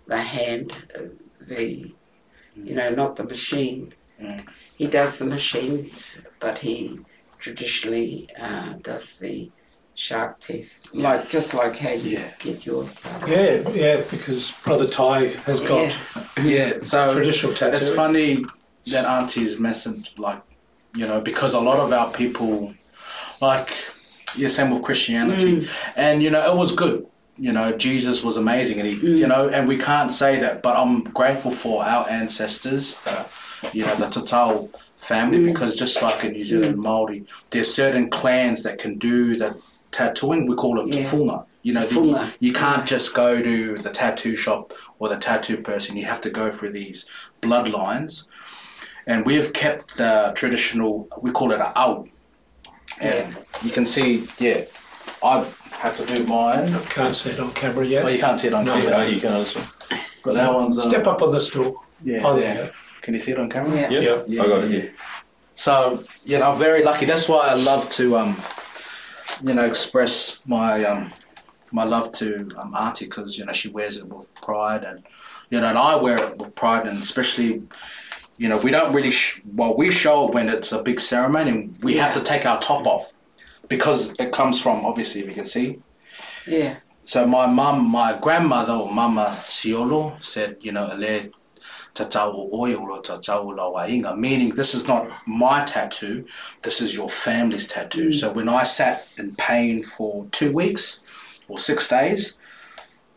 the 0.06 0.20
hand, 0.20 0.76
uh, 0.96 1.02
the 1.48 1.92
you 2.56 2.74
know, 2.74 2.90
not 2.90 3.14
the 3.14 3.24
machine. 3.24 3.94
Mm. 4.20 4.44
He 4.76 4.86
does 4.88 5.18
the 5.20 5.24
machines, 5.26 6.18
but 6.40 6.58
he 6.58 6.98
traditionally 7.38 8.28
uh, 8.40 8.72
does 8.82 9.18
the 9.20 9.50
shark 9.94 10.40
teeth, 10.40 10.80
like 10.92 11.28
just 11.28 11.54
like 11.54 11.76
how 11.78 11.92
you 11.92 12.18
Yeah. 12.18 12.30
get 12.40 12.64
yours 12.66 12.96
done. 12.96 13.30
Yeah, 13.30 13.68
yeah, 13.70 13.96
because 14.10 14.50
Brother 14.64 14.88
Ty 14.88 15.26
has 15.48 15.60
got 15.60 15.96
Yeah. 16.36 16.44
Yeah, 16.44 16.72
so 16.82 17.12
traditional 17.12 17.52
tattoo. 17.54 17.76
It's 17.76 17.90
funny 17.90 18.44
that 18.86 19.04
Auntie's 19.04 19.58
message, 19.58 20.14
like, 20.16 20.40
you 20.96 21.06
know, 21.06 21.20
because 21.20 21.52
a 21.54 21.60
lot 21.60 21.78
of 21.78 21.92
our 21.92 22.10
people, 22.12 22.74
like, 23.40 23.70
yeah, 24.36 24.48
same 24.48 24.70
with 24.70 24.82
Christianity, 24.82 25.62
mm. 25.62 25.68
and 25.96 26.22
you 26.22 26.30
know, 26.30 26.52
it 26.52 26.56
was 26.56 26.72
good. 26.72 27.06
You 27.36 27.52
know, 27.52 27.72
Jesus 27.72 28.22
was 28.22 28.36
amazing, 28.36 28.80
and 28.80 28.88
he, 28.88 28.94
you 28.94 29.24
mm. 29.24 29.28
know, 29.28 29.48
and 29.48 29.68
we 29.68 29.76
can't 29.78 30.12
say 30.12 30.38
that, 30.40 30.62
but 30.62 30.76
I'm 30.76 31.04
grateful 31.04 31.50
for 31.50 31.84
our 31.84 32.08
ancestors, 32.10 32.98
the, 32.98 33.26
you 33.72 33.86
know, 33.86 33.94
the 33.94 34.06
Tatao 34.06 34.70
family, 34.98 35.38
mm. 35.38 35.46
because 35.46 35.76
just 35.76 36.02
like 36.02 36.24
in 36.24 36.32
New 36.32 36.44
Zealand 36.44 36.78
Maori, 36.78 37.24
there's 37.50 37.72
certain 37.72 38.10
clans 38.10 38.64
that 38.64 38.78
can 38.78 38.98
do 38.98 39.36
the 39.36 39.56
tattooing. 39.90 40.46
We 40.46 40.54
call 40.54 40.76
them 40.76 40.88
Yeah. 40.88 41.42
You 41.62 41.72
know, 41.74 41.86
the- 41.86 42.32
you 42.40 42.52
can't 42.52 42.86
just 42.86 43.14
go 43.14 43.42
to 43.42 43.78
the 43.78 43.90
tattoo 43.90 44.36
shop 44.36 44.72
or 44.98 45.08
the 45.08 45.16
tattoo 45.16 45.58
person. 45.58 45.96
You 45.96 46.06
have 46.06 46.20
to 46.22 46.30
go 46.30 46.50
through 46.50 46.72
these 46.72 47.06
bloodlines. 47.42 48.24
And 49.06 49.26
we've 49.26 49.52
kept 49.52 49.96
the 49.96 50.32
traditional, 50.34 51.08
we 51.20 51.30
call 51.30 51.52
it 51.52 51.60
a 51.60 51.72
au. 51.76 52.06
And 53.00 53.36
you 53.62 53.70
can 53.70 53.86
see, 53.86 54.26
yeah, 54.38 54.64
I 55.22 55.44
have 55.72 55.96
to 55.98 56.06
do 56.06 56.24
mine. 56.24 56.72
I 56.74 56.80
can't 56.86 57.14
see 57.16 57.30
it 57.30 57.40
on 57.40 57.50
camera 57.50 57.84
yet. 57.86 58.04
Well, 58.04 58.12
you 58.12 58.18
can't 58.20 58.38
see 58.38 58.48
it 58.48 58.54
on 58.54 58.64
No, 58.64 58.74
camera. 58.74 58.90
no, 58.90 59.02
you 59.06 59.20
can 59.20 59.32
also. 59.34 59.60
But 60.24 60.34
that 60.34 60.52
one's. 60.52 60.78
Uh, 60.78 60.88
Step 60.88 61.06
up 61.06 61.22
on 61.22 61.30
the 61.30 61.40
stool. 61.40 61.84
Yeah, 62.04 62.20
Oh, 62.24 62.34
there 62.36 62.54
yeah. 62.54 62.60
you 62.62 62.66
go. 62.68 62.72
Can 63.02 63.14
you 63.14 63.20
see 63.20 63.30
it 63.32 63.38
on 63.38 63.48
camera? 63.50 63.74
Yeah. 63.74 63.90
Yeah, 63.90 64.22
Yeah. 64.26 64.42
I 64.42 64.46
got 64.46 64.64
it. 64.64 64.70
Yeah. 64.84 64.90
So, 65.54 66.04
you 66.24 66.38
know, 66.38 66.52
I'm 66.52 66.58
very 66.58 66.82
lucky. 66.84 67.06
That's 67.06 67.28
why 67.28 67.48
I 67.48 67.54
love 67.54 67.88
to, 67.90 68.16
um, 68.16 68.36
you 69.42 69.54
know, 69.54 69.64
express 69.64 70.40
my 70.46 70.84
um, 70.84 71.10
my 71.72 71.84
love 71.84 72.12
to 72.12 72.48
um, 72.56 72.74
Auntie 72.74 73.04
because, 73.06 73.36
you 73.38 73.44
know, 73.44 73.52
she 73.52 73.68
wears 73.68 73.96
it 73.98 74.06
with 74.06 74.32
pride 74.36 74.84
and, 74.84 75.02
you 75.50 75.60
know, 75.60 75.68
and 75.68 75.76
I 75.76 75.96
wear 75.96 76.16
it 76.16 76.38
with 76.38 76.54
pride 76.54 76.86
and 76.86 76.98
especially, 77.02 77.62
you 78.38 78.48
know, 78.48 78.56
we 78.58 78.70
don't 78.70 78.94
really, 78.94 79.10
sh- 79.10 79.42
well, 79.54 79.76
we 79.76 79.90
show 79.90 80.28
it 80.28 80.34
when 80.34 80.48
it's 80.48 80.72
a 80.72 80.82
big 80.82 80.98
ceremony 80.98 81.50
and 81.50 81.78
we 81.82 81.96
have 81.96 82.14
to 82.14 82.22
take 82.22 82.46
our 82.46 82.58
top 82.60 82.86
off 82.86 83.12
because 83.68 84.14
it 84.18 84.32
comes 84.32 84.60
from, 84.60 84.84
obviously, 84.84 85.24
we 85.24 85.34
can 85.34 85.46
see. 85.46 85.78
Yeah. 86.46 86.76
So 87.04 87.26
my 87.26 87.46
mum, 87.46 87.90
my 87.90 88.18
grandmother 88.18 88.72
or 88.72 88.92
Mama 88.92 89.36
Siolo 89.46 90.22
said, 90.22 90.56
you 90.60 90.72
know, 90.72 90.88
ele 90.88 91.30
tatau 91.94 92.52
oiolo 92.52 93.02
tatau 93.02 93.56
la 93.56 93.70
wainga, 93.70 94.16
meaning 94.16 94.50
this 94.50 94.74
is 94.74 94.86
not 94.86 95.10
my 95.26 95.64
tattoo, 95.64 96.26
this 96.62 96.80
is 96.80 96.94
your 96.94 97.08
family's 97.08 97.66
tattoo. 97.66 98.08
Mm. 98.08 98.14
So 98.14 98.32
when 98.32 98.48
I 98.48 98.62
sat 98.62 99.08
in 99.18 99.34
pain 99.36 99.82
for 99.82 100.26
two 100.32 100.52
weeks 100.52 101.00
or 101.48 101.58
six 101.58 101.88
days, 101.88 102.36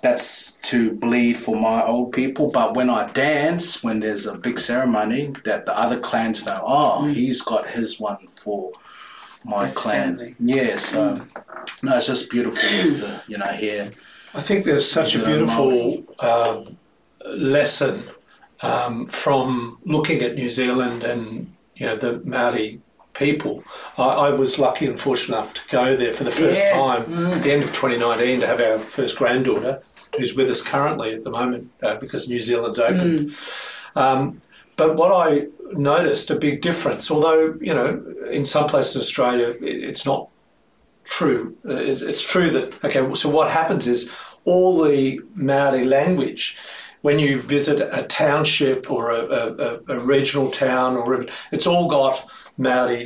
that's 0.01 0.53
to 0.63 0.93
bleed 0.93 1.37
for 1.37 1.55
my 1.55 1.83
old 1.83 2.11
people. 2.11 2.49
But 2.49 2.75
when 2.75 2.89
I 2.89 3.07
dance, 3.07 3.83
when 3.83 3.99
there's 3.99 4.25
a 4.25 4.35
big 4.35 4.57
ceremony, 4.57 5.33
that 5.43 5.65
the 5.65 5.77
other 5.77 5.99
clans 5.99 6.45
know, 6.45 6.63
oh, 6.65 7.05
he's 7.05 7.41
got 7.41 7.69
his 7.69 7.99
one 7.99 8.27
for 8.35 8.71
my 9.43 9.65
His 9.65 9.75
clan. 9.77 10.17
family. 10.17 10.35
Yeah, 10.39 10.77
so 10.77 11.25
no, 11.83 11.97
it's 11.97 12.07
just 12.07 12.29
beautiful 12.29 12.61
just 12.61 12.97
to 12.97 13.23
you 13.27 13.37
know 13.37 13.47
hear. 13.47 13.91
I 14.33 14.41
think 14.41 14.65
there's 14.65 14.89
such 14.89 15.15
a 15.15 15.25
beautiful 15.25 16.05
um, 16.19 16.65
lesson 17.27 18.03
um, 18.61 19.07
from 19.07 19.77
looking 19.85 20.21
at 20.21 20.35
New 20.35 20.49
Zealand 20.49 21.03
and 21.03 21.53
you 21.75 21.85
know 21.85 21.95
the 21.95 22.21
Maori 22.25 22.81
people. 23.13 23.63
I, 23.97 24.03
I 24.03 24.29
was 24.29 24.57
lucky 24.57 24.85
and 24.85 24.99
fortunate 24.99 25.35
enough 25.37 25.53
to 25.55 25.61
go 25.69 25.95
there 25.97 26.13
for 26.13 26.23
the 26.23 26.31
first 26.31 26.63
Yeah. 26.63 26.73
time 26.77 27.13
at 27.33 27.43
the 27.43 27.51
end 27.51 27.63
of 27.63 27.69
2019 27.73 28.39
to 28.39 28.47
have 28.47 28.61
our 28.61 28.79
first 28.79 29.17
granddaughter, 29.17 29.81
who's 30.17 30.33
with 30.33 30.49
us 30.49 30.61
currently 30.61 31.13
at 31.13 31.23
the 31.23 31.29
moment 31.31 31.69
uh, 31.83 31.95
because 31.95 32.29
New 32.29 32.39
Zealand's 32.39 32.79
open. 32.79 33.31
Um, 33.95 34.41
but 34.81 34.95
what 34.95 35.11
I 35.27 35.29
noticed 35.93 36.29
a 36.31 36.35
big 36.47 36.55
difference, 36.61 37.03
although 37.13 37.41
you 37.67 37.73
know 37.77 37.89
in 38.37 38.43
some 38.45 38.65
places 38.71 38.95
in 38.95 39.01
Australia 39.05 39.47
it's 39.61 40.05
not 40.11 40.21
true. 41.17 41.43
Uh, 41.69 41.75
It's, 42.11 42.21
true 42.33 42.49
that 42.55 42.67
okay. 42.87 43.01
So 43.21 43.27
what 43.29 43.47
happens 43.59 43.83
is 43.87 43.99
all 44.51 44.71
the 44.89 45.19
Maori 45.35 45.83
language. 45.99 46.43
When 47.07 47.17
you 47.25 47.41
visit 47.57 47.77
a 47.99 48.03
township 48.23 48.91
or 48.95 49.03
a, 49.19 49.21
a, 49.41 49.79
a- 49.95 49.99
regional 50.15 50.49
town, 50.51 50.89
or 50.97 51.25
it's 51.55 51.65
all 51.71 51.87
got 51.97 52.13
Maori 52.57 53.03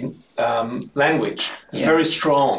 um, 0.48 0.70
language. 0.96 1.42
It's 1.72 1.80
Yeah. 1.82 1.92
very 1.94 2.06
strong 2.18 2.56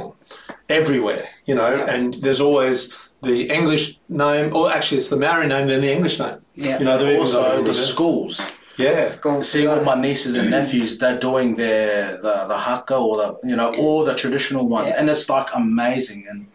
everywhere, 0.68 1.24
you 1.48 1.55
know. 1.61 1.72
Yeah. 1.76 1.94
And 1.94 2.14
there's 2.24 2.40
always 2.40 2.79
the 3.22 3.38
English 3.59 3.85
name, 4.09 4.46
or 4.57 4.72
actually, 4.76 4.98
it's 5.00 5.11
the 5.16 5.20
Maori 5.24 5.46
name, 5.46 5.66
then 5.68 5.81
the 5.83 5.92
English 5.92 6.18
name. 6.18 6.38
Yeah. 6.55 6.79
You 6.79 6.85
know, 6.88 7.18
Also, 7.20 7.62
the 7.62 7.74
schools. 7.74 8.40
Yeah. 8.77 9.03
School. 9.05 9.43
See, 9.43 9.67
with 9.67 9.85
my 9.85 9.95
nieces 9.95 10.35
and 10.35 10.51
nephews, 10.51 10.99
they're 10.99 11.19
doing 11.19 11.57
their 11.57 12.17
the 12.19 12.45
the 12.47 12.59
haka 12.59 12.97
or 12.97 13.17
the 13.17 13.49
you 13.49 13.57
know 13.57 13.75
all 13.75 14.05
the 14.05 14.15
traditional 14.15 14.69
ones, 14.69 14.89
Yeah. 14.89 14.97
and 14.99 15.09
it's 15.11 15.29
like 15.29 15.49
amazing 15.55 16.27
and 16.31 16.47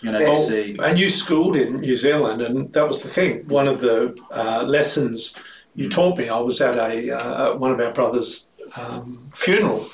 you 0.00 0.12
know 0.12 0.18
Well, 0.18 0.36
see. 0.48 0.76
And 0.82 0.98
you 0.98 1.08
schooled 1.08 1.56
in 1.56 1.80
New 1.80 1.96
Zealand, 1.96 2.42
and 2.42 2.72
that 2.74 2.86
was 2.88 3.02
the 3.02 3.08
thing. 3.08 3.46
One 3.48 3.68
of 3.68 3.80
the 3.80 4.18
uh, 4.30 4.64
lessons 4.66 5.34
you 5.74 5.88
taught 5.88 6.18
me, 6.18 6.28
I 6.28 6.40
was 6.40 6.60
at 6.60 6.76
a 6.76 7.10
uh, 7.10 7.56
one 7.56 7.72
of 7.72 7.80
our 7.80 7.92
brothers' 7.92 8.48
um, 8.78 9.16
funeral, 9.34 9.86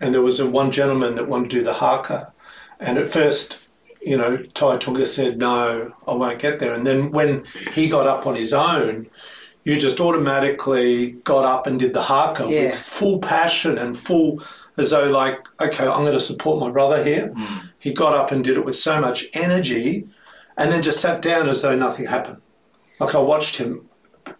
and 0.00 0.14
there 0.14 0.22
was 0.22 0.40
a 0.40 0.46
one 0.46 0.70
gentleman 0.70 1.14
that 1.16 1.28
wanted 1.28 1.50
to 1.50 1.56
do 1.58 1.62
the 1.64 1.74
haka, 1.74 2.32
and 2.80 2.96
at 2.98 3.10
first, 3.10 3.58
you 4.00 4.16
know, 4.16 4.38
Taitu'uga 4.38 5.06
said, 5.06 5.38
"No, 5.38 5.92
I 6.06 6.12
won't 6.14 6.38
get 6.38 6.60
there." 6.60 6.72
And 6.72 6.86
then 6.86 7.10
when 7.10 7.44
he 7.74 7.88
got 7.88 8.06
up 8.06 8.26
on 8.26 8.36
his 8.36 8.52
own, 8.54 9.08
you 9.64 9.78
just 9.78 10.00
automatically 10.00 11.12
got 11.24 11.44
up 11.44 11.66
and 11.66 11.78
did 11.78 11.92
the 11.92 12.02
haka 12.02 12.46
Yeah. 12.48 12.66
with 12.66 12.76
full 12.76 13.18
passion 13.18 13.76
and 13.78 13.98
full, 13.98 14.42
as 14.76 14.90
though 14.90 15.08
like, 15.08 15.46
okay, 15.60 15.86
I'm 15.86 16.02
going 16.02 16.12
to 16.12 16.20
support 16.20 16.60
my 16.60 16.70
brother 16.70 17.02
here. 17.02 17.32
Mm. 17.36 17.70
He 17.78 17.92
got 17.92 18.14
up 18.14 18.30
and 18.32 18.42
did 18.42 18.56
it 18.56 18.64
with 18.64 18.76
so 18.76 19.00
much 19.00 19.26
energy, 19.34 20.06
and 20.56 20.72
then 20.72 20.82
just 20.82 21.00
sat 21.00 21.22
down 21.22 21.48
as 21.48 21.62
though 21.62 21.76
nothing 21.76 22.06
happened. 22.06 22.40
Like 22.98 23.14
I 23.14 23.20
watched 23.20 23.56
him, 23.56 23.88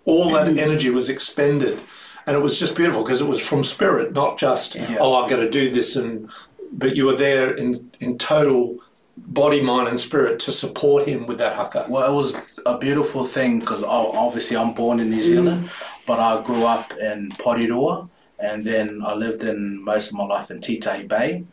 all 0.04 0.30
that 0.30 0.48
mm. 0.48 0.58
energy 0.58 0.90
was 0.90 1.08
expended, 1.08 1.80
and 2.26 2.36
it 2.36 2.40
was 2.40 2.58
just 2.58 2.74
beautiful 2.74 3.02
because 3.02 3.20
it 3.20 3.28
was 3.28 3.40
from 3.40 3.64
spirit, 3.64 4.12
not 4.12 4.38
just 4.38 4.76
oh, 4.98 5.22
I'm 5.22 5.28
going 5.28 5.42
to 5.42 5.50
do 5.50 5.70
this, 5.70 5.96
and 5.96 6.30
but 6.72 6.96
you 6.96 7.06
were 7.06 7.16
there 7.16 7.54
in 7.54 7.90
in 8.00 8.18
total 8.18 8.78
body, 9.26 9.60
mind, 9.60 9.88
and 9.88 9.98
spirit 10.00 10.38
to 10.40 10.52
support 10.52 11.06
him 11.06 11.26
with 11.26 11.38
that 11.38 11.54
haka. 11.54 11.86
Well, 11.88 12.10
it 12.10 12.14
was 12.14 12.34
a 12.66 12.78
beautiful 12.78 13.24
thing 13.24 13.60
because 13.60 13.82
obviously 13.82 14.56
I'm 14.56 14.72
born 14.74 15.00
in 15.00 15.10
New 15.10 15.20
Zealand, 15.20 15.70
but 16.06 16.18
I 16.18 16.42
grew 16.42 16.64
up 16.64 16.92
in 16.98 17.30
Porirua, 17.32 18.08
and 18.38 18.62
then 18.62 19.02
I 19.04 19.14
lived 19.14 19.42
in 19.42 19.82
most 19.84 20.08
of 20.10 20.14
my 20.14 20.24
life 20.24 20.50
in 20.50 20.60
Titahi 20.60 21.06
Bay. 21.08 21.44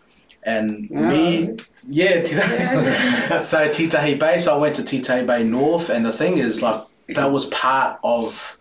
And 0.44 0.90
me, 0.92 1.56
yeah, 1.88 2.22
Titahi. 2.28 3.44
so 3.52 3.68
Titahi 3.70 4.20
Bay. 4.20 4.38
So 4.38 4.54
I 4.56 4.58
went 4.58 4.76
to 4.76 4.84
Titahi 4.84 5.26
Bay 5.26 5.44
North, 5.44 5.90
and 5.90 6.06
the 6.06 6.12
thing 6.14 6.38
is, 6.38 6.62
like, 6.62 6.82
that 7.10 7.32
was 7.32 7.46
part 7.46 8.00
of 8.04 8.58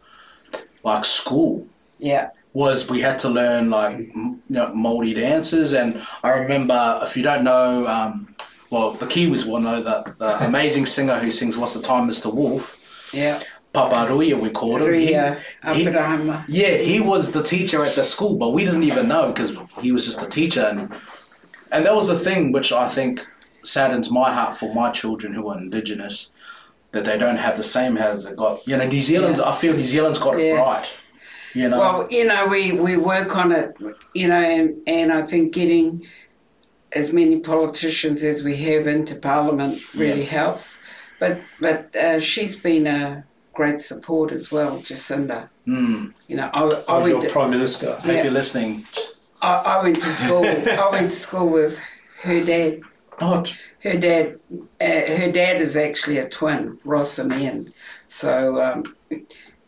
like 0.83 1.05
school 1.05 1.67
Yeah. 1.99 2.29
was 2.53 2.91
we 2.91 3.01
had 3.01 3.19
to 3.21 3.29
learn 3.31 3.71
like 3.71 3.97
you 4.15 4.39
know, 4.51 4.75
Maori 4.75 5.15
dances, 5.15 5.73
and 5.73 6.03
I 6.23 6.29
remember 6.31 7.01
if 7.03 7.17
you 7.17 7.23
don't 7.23 7.43
know, 7.45 7.87
um, 7.87 8.35
well 8.71 8.93
the 8.93 9.07
Kiwis 9.07 9.45
will 9.47 9.61
know 9.61 9.81
that 9.83 10.19
the 10.19 10.45
amazing 10.45 10.87
singer 10.87 11.19
who 11.19 11.31
sings 11.31 11.57
"What's 11.57 11.75
the 11.75 11.83
Time, 11.83 12.09
Mr. 12.09 12.33
Wolf," 12.33 12.81
Yeah. 13.13 13.41
Papa 13.73 14.07
Rui, 14.09 14.33
we 14.35 14.51
called 14.51 14.83
him. 14.83 14.87
He- 14.95 15.09
Ria 15.09 15.39
he- 15.75 15.85
Apirahama. 15.85 16.45
yeah, 16.47 16.77
he 16.77 17.01
was 17.01 17.33
the 17.33 17.43
teacher 17.43 17.85
at 17.85 17.97
the 17.97 18.05
school, 18.05 18.37
but 18.37 18.51
we 18.51 18.65
didn't 18.65 18.85
even 18.85 19.09
know 19.09 19.29
because 19.33 19.51
he 19.81 19.91
was 19.91 20.05
just 20.05 20.23
a 20.23 20.27
teacher, 20.29 20.63
and 20.63 20.93
and 21.73 21.85
that 21.85 21.95
was 21.95 22.07
the 22.09 22.19
thing 22.19 22.53
which 22.53 22.73
I 22.73 22.87
think 22.89 23.27
saddens 23.65 24.11
my 24.11 24.31
heart 24.33 24.57
for 24.57 24.73
my 24.75 24.91
children 24.91 25.35
who 25.35 25.49
are 25.49 25.59
indigenous 25.59 26.31
that 26.93 27.05
they 27.05 27.19
don't 27.19 27.39
have 27.39 27.57
the 27.57 27.65
same 27.65 27.97
as 27.97 28.25
they 28.25 28.33
got. 28.33 28.67
You 28.69 28.77
know, 28.77 28.87
New 28.87 29.01
Zealand. 29.01 29.41
I 29.41 29.51
feel 29.53 29.75
New 29.75 29.83
Zealand's 29.85 30.21
got 30.21 30.39
it 30.39 30.55
right. 30.55 30.89
You 31.55 31.69
know. 31.69 31.79
Well, 31.79 32.07
you 32.11 32.25
know, 32.25 32.47
we, 32.47 32.73
we 32.73 32.97
work 32.97 33.37
on 33.37 33.51
it, 33.53 33.77
you 34.13 34.27
know, 34.29 34.35
and, 34.57 34.77
and 34.89 35.13
I 35.13 35.23
think 35.23 35.53
getting 35.55 36.05
as 36.95 37.13
many 37.13 37.39
politicians 37.41 38.23
as 38.23 38.43
we 38.45 38.57
have 38.57 38.87
into 38.87 39.15
Parliament 39.17 39.83
really 39.95 40.25
helps. 40.25 40.77
But 41.21 41.41
but 41.61 41.95
uh, 41.97 42.21
she's 42.21 42.57
been 42.57 42.87
a 42.87 43.25
great 43.53 43.81
support 43.81 44.33
as 44.33 44.51
well, 44.51 44.79
Jacinda. 44.79 45.49
mm, 45.67 46.13
You 46.29 46.37
know, 46.37 46.51
I, 46.53 46.61
I 46.65 46.83
Oh, 46.89 46.99
went 47.03 47.09
your 47.11 47.23
to, 47.23 47.29
prime 47.31 47.51
minister. 47.51 47.99
Yeah. 48.05 48.23
you're 48.25 48.33
listening, 48.33 48.85
I, 49.41 49.55
I 49.79 49.83
went 49.83 49.97
to 49.97 50.11
school. 50.11 50.45
I 50.85 50.89
went 50.91 51.11
to 51.11 51.17
school 51.17 51.49
with 51.49 51.81
her 52.23 52.43
dad. 52.45 52.81
oh, 53.21 53.45
Her 53.83 53.97
dad, 53.99 54.41
uh, 54.81 54.85
her 55.21 55.31
dad 55.31 55.61
is 55.61 55.77
actually 55.77 56.19
a 56.19 56.29
twin, 56.29 56.79
Ross 56.85 57.19
and 57.19 57.33
Ian. 57.33 57.73
So, 58.09 58.61
um, 58.63 58.85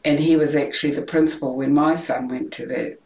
and 0.05 0.19
he 0.19 0.37
was 0.37 0.57
actually 0.57 0.93
the 0.95 1.03
principal 1.03 1.55
when 1.57 1.73
my 1.75 1.95
son 1.95 2.27
went 2.29 2.53
to 2.55 2.67
that 2.67 2.99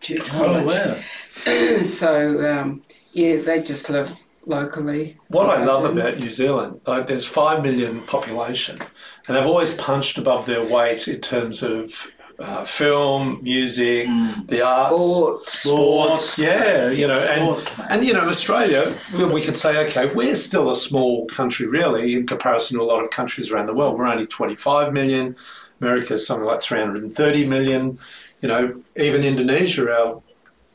junior 0.00 0.24
oh 0.32 0.64
wow. 0.66 0.96
so 1.84 2.10
um, 2.52 2.82
yeah, 3.12 3.36
they 3.36 3.62
just 3.62 3.88
live 3.90 4.20
locally. 4.46 5.18
What 5.28 5.46
I 5.48 5.64
love 5.64 5.84
about 5.84 6.18
New 6.18 6.30
Zealand, 6.30 6.80
like 6.86 7.06
there's 7.06 7.26
five 7.26 7.62
million 7.62 8.02
population, 8.02 8.78
and 8.80 9.36
they've 9.36 9.46
always 9.46 9.72
punched 9.74 10.18
above 10.18 10.46
their 10.46 10.66
weight 10.66 11.08
in 11.08 11.20
terms 11.20 11.62
of 11.62 12.10
uh, 12.38 12.64
film, 12.64 13.38
music, 13.42 14.06
the 14.46 14.62
arts, 14.62 15.02
Sport. 15.02 15.42
sports. 15.42 15.52
Sports. 15.52 16.38
Yeah, 16.38 16.90
you 16.90 17.06
know, 17.06 17.20
Sports, 17.20 17.80
and 17.90 18.04
you 18.04 18.12
know, 18.12 18.28
Australia, 18.28 18.96
we, 19.16 19.24
we 19.26 19.40
can 19.42 19.54
say, 19.54 19.86
okay, 19.86 20.12
we're 20.12 20.34
still 20.34 20.70
a 20.70 20.76
small 20.76 21.26
country, 21.26 21.66
really, 21.66 22.14
in 22.14 22.26
comparison 22.26 22.78
to 22.78 22.82
a 22.82 22.86
lot 22.86 23.02
of 23.02 23.10
countries 23.10 23.50
around 23.50 23.66
the 23.66 23.74
world. 23.74 23.98
We're 23.98 24.06
only 24.06 24.26
25 24.26 24.92
million. 24.92 25.36
America's 25.80 26.26
something 26.26 26.46
like 26.46 26.62
330 26.62 27.46
million. 27.46 27.98
You 28.40 28.48
know, 28.48 28.82
even 28.96 29.22
Indonesia, 29.24 29.92
our 29.92 30.22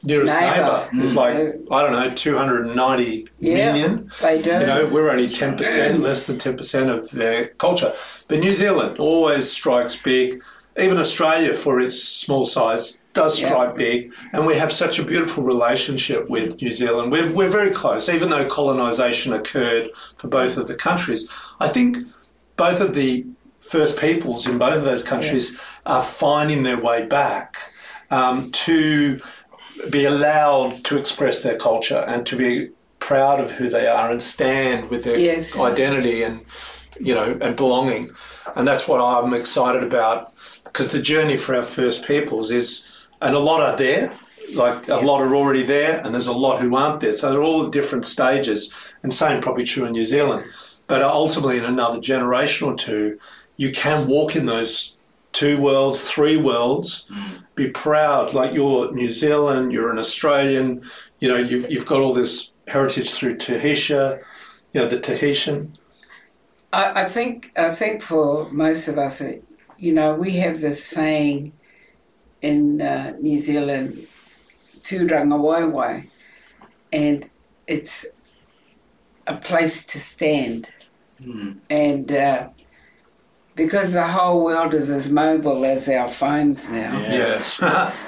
nearest 0.04 0.34
Neighbour. 0.34 0.88
neighbour, 0.94 1.04
is 1.04 1.16
like 1.16 1.36
I 1.72 1.82
don't 1.82 1.92
know, 1.94 2.14
290 2.14 3.28
Yeah, 3.40 3.74
million. 3.74 4.10
they 4.22 4.42
do. 4.42 4.52
You 4.52 4.66
know, 4.66 4.86
we're 4.92 5.10
only 5.10 5.28
10%, 5.28 6.00
less 6.00 6.28
than 6.28 6.38
10% 6.38 6.90
of 6.90 7.10
their 7.12 7.48
culture. 7.48 7.94
But 8.28 8.40
New 8.40 8.54
Zealand 8.54 9.00
always 9.00 9.52
strikes 9.52 9.96
big. 9.96 10.44
Even 10.80 10.98
Australia, 11.00 11.56
for 11.56 11.80
its 11.80 12.02
small 12.04 12.46
size, 12.46 13.00
does 13.14 13.40
Yeah. 13.40 13.48
strike 13.48 13.76
big. 13.76 14.14
And 14.34 14.46
we 14.46 14.56
have 14.56 14.72
such 14.72 15.00
a 15.00 15.04
beautiful 15.04 15.44
relationship 15.44 16.30
with 16.30 16.62
New 16.62 16.72
Zealand. 16.72 17.12
We're, 17.12 17.32
we're 17.32 17.50
very 17.50 17.72
close, 17.72 18.08
even 18.10 18.30
though 18.30 18.46
colonisation 18.46 19.34
occurred 19.34 19.90
for 20.18 20.28
both 20.28 20.56
of 20.58 20.68
the 20.68 20.76
countries. 20.76 21.28
I 21.60 21.68
think 21.68 21.98
both 22.58 22.80
of 22.80 22.94
the 22.94 23.26
first 23.60 23.98
peoples 23.98 24.46
in 24.46 24.60
both 24.60 24.76
of 24.76 24.84
those 24.84 25.02
countries 25.02 25.60
are 25.88 26.04
finding 26.04 26.62
their 26.64 26.80
way 26.80 27.06
back 27.08 27.58
um, 28.12 28.52
to 28.52 29.20
be 29.90 30.06
allowed 30.06 30.84
to 30.86 30.98
express 30.98 31.44
their 31.44 31.58
culture 31.58 32.04
and 32.08 32.26
to 32.26 32.36
be 32.36 32.70
proud 33.00 33.40
of 33.40 33.52
who 33.52 33.70
they 33.70 33.88
are 33.88 34.12
and 34.12 34.22
stand 34.22 34.90
with 34.90 35.04
their 35.04 35.18
Yes. 35.18 35.60
identity 35.60 36.24
and 36.24 36.42
you 37.00 37.14
know 37.14 37.38
and 37.42 37.56
belonging. 37.56 38.12
And 38.56 38.68
that's 38.68 38.88
what 38.88 39.00
i'm 39.00 39.34
excited 39.34 39.84
about 39.84 40.34
because 40.64 40.90
the 40.90 41.02
journey 41.02 41.38
for 41.38 41.56
our 41.56 41.64
first 41.64 42.06
peoples 42.06 42.52
is 42.52 43.08
and 43.22 43.36
a 43.36 43.40
lot 43.40 43.62
are 43.62 43.78
there. 43.78 44.14
Like 44.54 44.88
a 44.88 44.96
lot 44.96 45.22
are 45.22 45.36
already 45.36 45.64
there 45.64 46.00
and 46.04 46.14
there's 46.14 46.28
a 46.28 46.34
lot 46.34 46.62
who 46.62 46.76
aren't 46.76 47.02
there. 47.02 47.14
So 47.14 47.30
they're 47.30 47.44
all 47.44 47.66
at 47.66 47.72
different 47.72 48.06
stages 48.06 48.74
and 49.04 49.12
same 49.12 49.42
probably 49.42 49.66
true 49.66 49.86
in 49.86 49.92
new 49.92 50.06
zealand. 50.06 50.46
But 50.88 51.02
ultimately 51.04 51.58
in 51.58 51.66
another 51.66 52.00
generation 52.00 52.68
or 52.68 52.76
two 52.76 53.20
you 53.58 53.72
can 53.72 54.08
walk 54.08 54.36
in 54.36 54.46
those 54.46 54.98
two 55.34 55.60
worlds 55.60 56.02
three 56.02 56.38
worlds 56.38 57.06
mm. 57.12 57.44
Be 57.58 57.70
proud 57.70 58.36
like 58.36 58.54
you're 58.54 58.92
New 58.94 59.10
Zealand, 59.10 59.74
you're 59.74 59.92
an 59.92 59.98
Australian, 59.98 60.84
you 61.20 61.28
know, 61.28 61.38
you've, 61.38 61.70
you've 61.72 61.88
got 61.88 62.00
all 62.02 62.14
this 62.14 62.52
heritage 62.68 63.12
through 63.12 63.38
Tahisha, 63.38 64.22
you 64.74 64.82
know, 64.82 64.88
the 64.88 65.00
Tahitian. 65.00 65.74
I, 66.72 67.02
I 67.02 67.06
think 67.06 67.52
I 67.58 67.72
think 67.72 68.04
for 68.04 68.48
most 68.52 68.88
of 68.88 69.00
us, 69.00 69.22
uh, 69.22 69.38
you 69.76 69.92
know, 69.92 70.14
we 70.14 70.32
have 70.34 70.62
this 70.62 70.84
saying 70.84 71.52
in 72.44 72.80
uh, 72.80 73.16
New 73.20 73.38
Zealand, 73.38 74.06
"Tūrangawaewae," 74.82 76.08
and 76.94 77.28
it's 77.66 78.06
a 79.26 79.36
place 79.36 79.84
to 79.88 79.98
stand. 80.00 80.70
And 81.72 82.12
uh, 82.12 82.50
because 83.58 83.92
the 83.92 84.04
whole 84.08 84.44
world 84.46 84.74
is 84.74 84.90
as 84.90 85.10
mobile 85.10 85.66
as 85.66 85.90
our 85.90 86.08
phones 86.08 86.70
now, 86.70 86.98
Yes. 87.00 87.60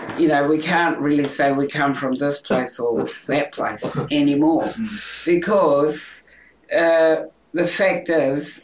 you 0.18 0.28
know, 0.30 0.48
we 0.48 0.60
can't 0.60 0.98
really 1.00 1.26
say 1.26 1.52
we 1.52 1.68
come 1.68 1.94
from 1.94 2.14
this 2.16 2.40
place 2.40 2.80
or 2.80 3.10
that 3.28 3.52
place 3.52 3.98
anymore 4.12 4.72
because 5.26 6.24
uh, 6.74 7.24
the 7.54 7.68
fact 7.68 8.10
is, 8.10 8.64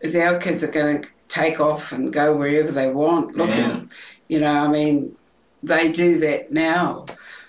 is 0.00 0.16
our 0.16 0.38
kids 0.38 0.64
are 0.64 0.70
going 0.70 1.02
to 1.02 1.08
take 1.28 1.60
off 1.60 1.92
and 1.92 2.12
go 2.12 2.34
wherever 2.36 2.72
they 2.72 2.90
want. 2.90 3.36
Look 3.36 3.50
Yeah. 3.50 3.82
you 4.28 4.40
know, 4.40 4.52
I 4.64 4.68
mean, 4.68 5.14
they 5.62 5.92
do 5.92 6.18
that 6.20 6.50
now. 6.50 7.06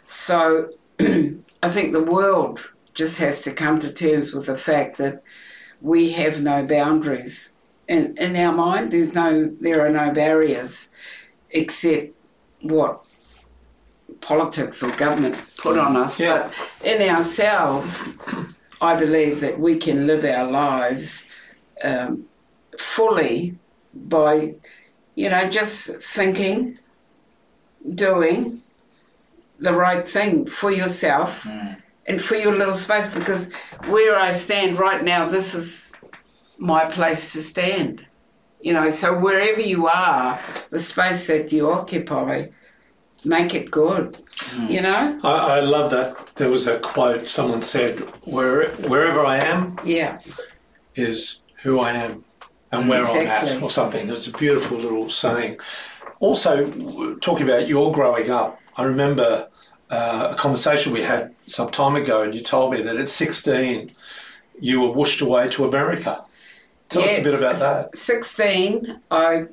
So 0.07 0.69
I 0.99 1.69
think 1.69 1.93
the 1.93 2.03
world 2.03 2.69
just 2.93 3.17
has 3.19 3.41
to 3.43 3.51
come 3.51 3.79
to 3.79 3.91
terms 3.93 4.33
with 4.33 4.45
the 4.47 4.57
fact 4.57 4.97
that 4.97 5.23
we 5.81 6.11
have 6.11 6.41
no 6.41 6.65
boundaries. 6.65 7.51
In, 7.87 8.17
in 8.17 8.35
our 8.35 8.51
mind, 8.51 8.91
there's 8.91 9.13
no, 9.13 9.45
there 9.45 9.85
are 9.85 9.89
no 9.89 10.11
barriers 10.11 10.89
except 11.51 12.13
what 12.61 13.05
politics 14.21 14.81
or 14.81 14.91
government 14.91 15.35
put 15.57 15.77
on 15.77 15.95
us. 15.95 16.19
Yeah. 16.19 16.49
But 16.81 16.87
in 16.87 17.07
ourselves, 17.09 18.15
I 18.81 18.95
believe 18.95 19.39
that 19.41 19.59
we 19.59 19.77
can 19.77 20.07
live 20.07 20.25
our 20.25 20.49
lives 20.49 21.27
um, 21.83 22.25
fully 22.77 23.57
by, 23.93 24.55
you 25.13 25.29
know, 25.29 25.47
just 25.49 26.01
thinking, 26.01 26.79
doing 27.93 28.59
the 29.59 29.73
right 29.73 30.07
thing 30.07 30.47
for 30.47 30.71
yourself 30.71 31.47
and 32.07 32.21
for 32.21 32.35
your 32.35 32.55
little 32.55 32.73
space. 32.73 33.07
Because 33.07 33.53
where 33.85 34.17
I 34.17 34.31
stand 34.31 34.79
right 34.79 35.03
now, 35.03 35.27
this 35.29 35.53
is 35.53 35.94
my 36.57 36.85
place 36.85 37.33
to 37.33 37.41
stand. 37.41 38.05
You 38.59 38.73
know, 38.73 38.89
so 38.89 39.19
wherever 39.19 39.61
you 39.61 39.87
are, 39.87 40.39
the 40.69 40.79
space 40.79 41.27
that 41.27 41.51
you 41.51 41.69
occupy, 41.69 42.47
make 43.23 43.53
it 43.53 43.69
good. 43.69 44.17
You 44.67 44.81
know? 44.81 45.19
I, 45.23 45.57
I 45.57 45.59
love 45.59 45.91
that. 45.91 46.35
There 46.35 46.49
was 46.49 46.67
a 46.67 46.79
quote 46.79 47.27
someone 47.27 47.61
said, 47.61 47.99
Where, 48.23 48.69
wherever 48.87 49.19
I 49.19 49.37
am 49.37 49.79
Yeah. 49.83 50.19
is 50.95 51.41
who 51.61 51.79
I 51.79 51.91
am 51.91 52.25
and 52.71 52.89
where 52.89 53.05
I'm 53.05 53.27
at, 53.27 53.61
or 53.61 53.69
something. 53.69 54.09
It's 54.09 54.27
a 54.27 54.31
beautiful 54.31 54.77
little 54.77 55.09
saying. 55.09 55.57
Also, 56.19 56.71
talking 57.21 57.47
about 57.47 57.67
your 57.67 57.91
growing 57.91 58.31
up, 58.31 58.59
I 58.77 58.83
remember 58.83 59.47
uh, 59.89 60.29
a 60.31 60.35
conversation 60.35 60.91
we 60.91 61.01
had 61.01 61.35
some 61.47 61.69
time 61.69 61.95
ago, 61.95 62.23
and 62.23 62.33
you 62.33 62.41
told 62.41 62.73
me 62.73 62.81
that 62.81 62.95
at 62.97 63.09
16 63.09 63.91
you 64.59 64.81
were 64.81 64.91
whooshed 64.91 65.21
away 65.21 65.49
to 65.49 65.65
America. 65.65 66.24
Tell 66.89 67.03
us 67.03 67.17
a 67.17 67.23
bit 67.23 67.33
about 67.33 67.55
that. 67.57 67.95
Sixteen, 67.95 69.01
I, 69.11 69.47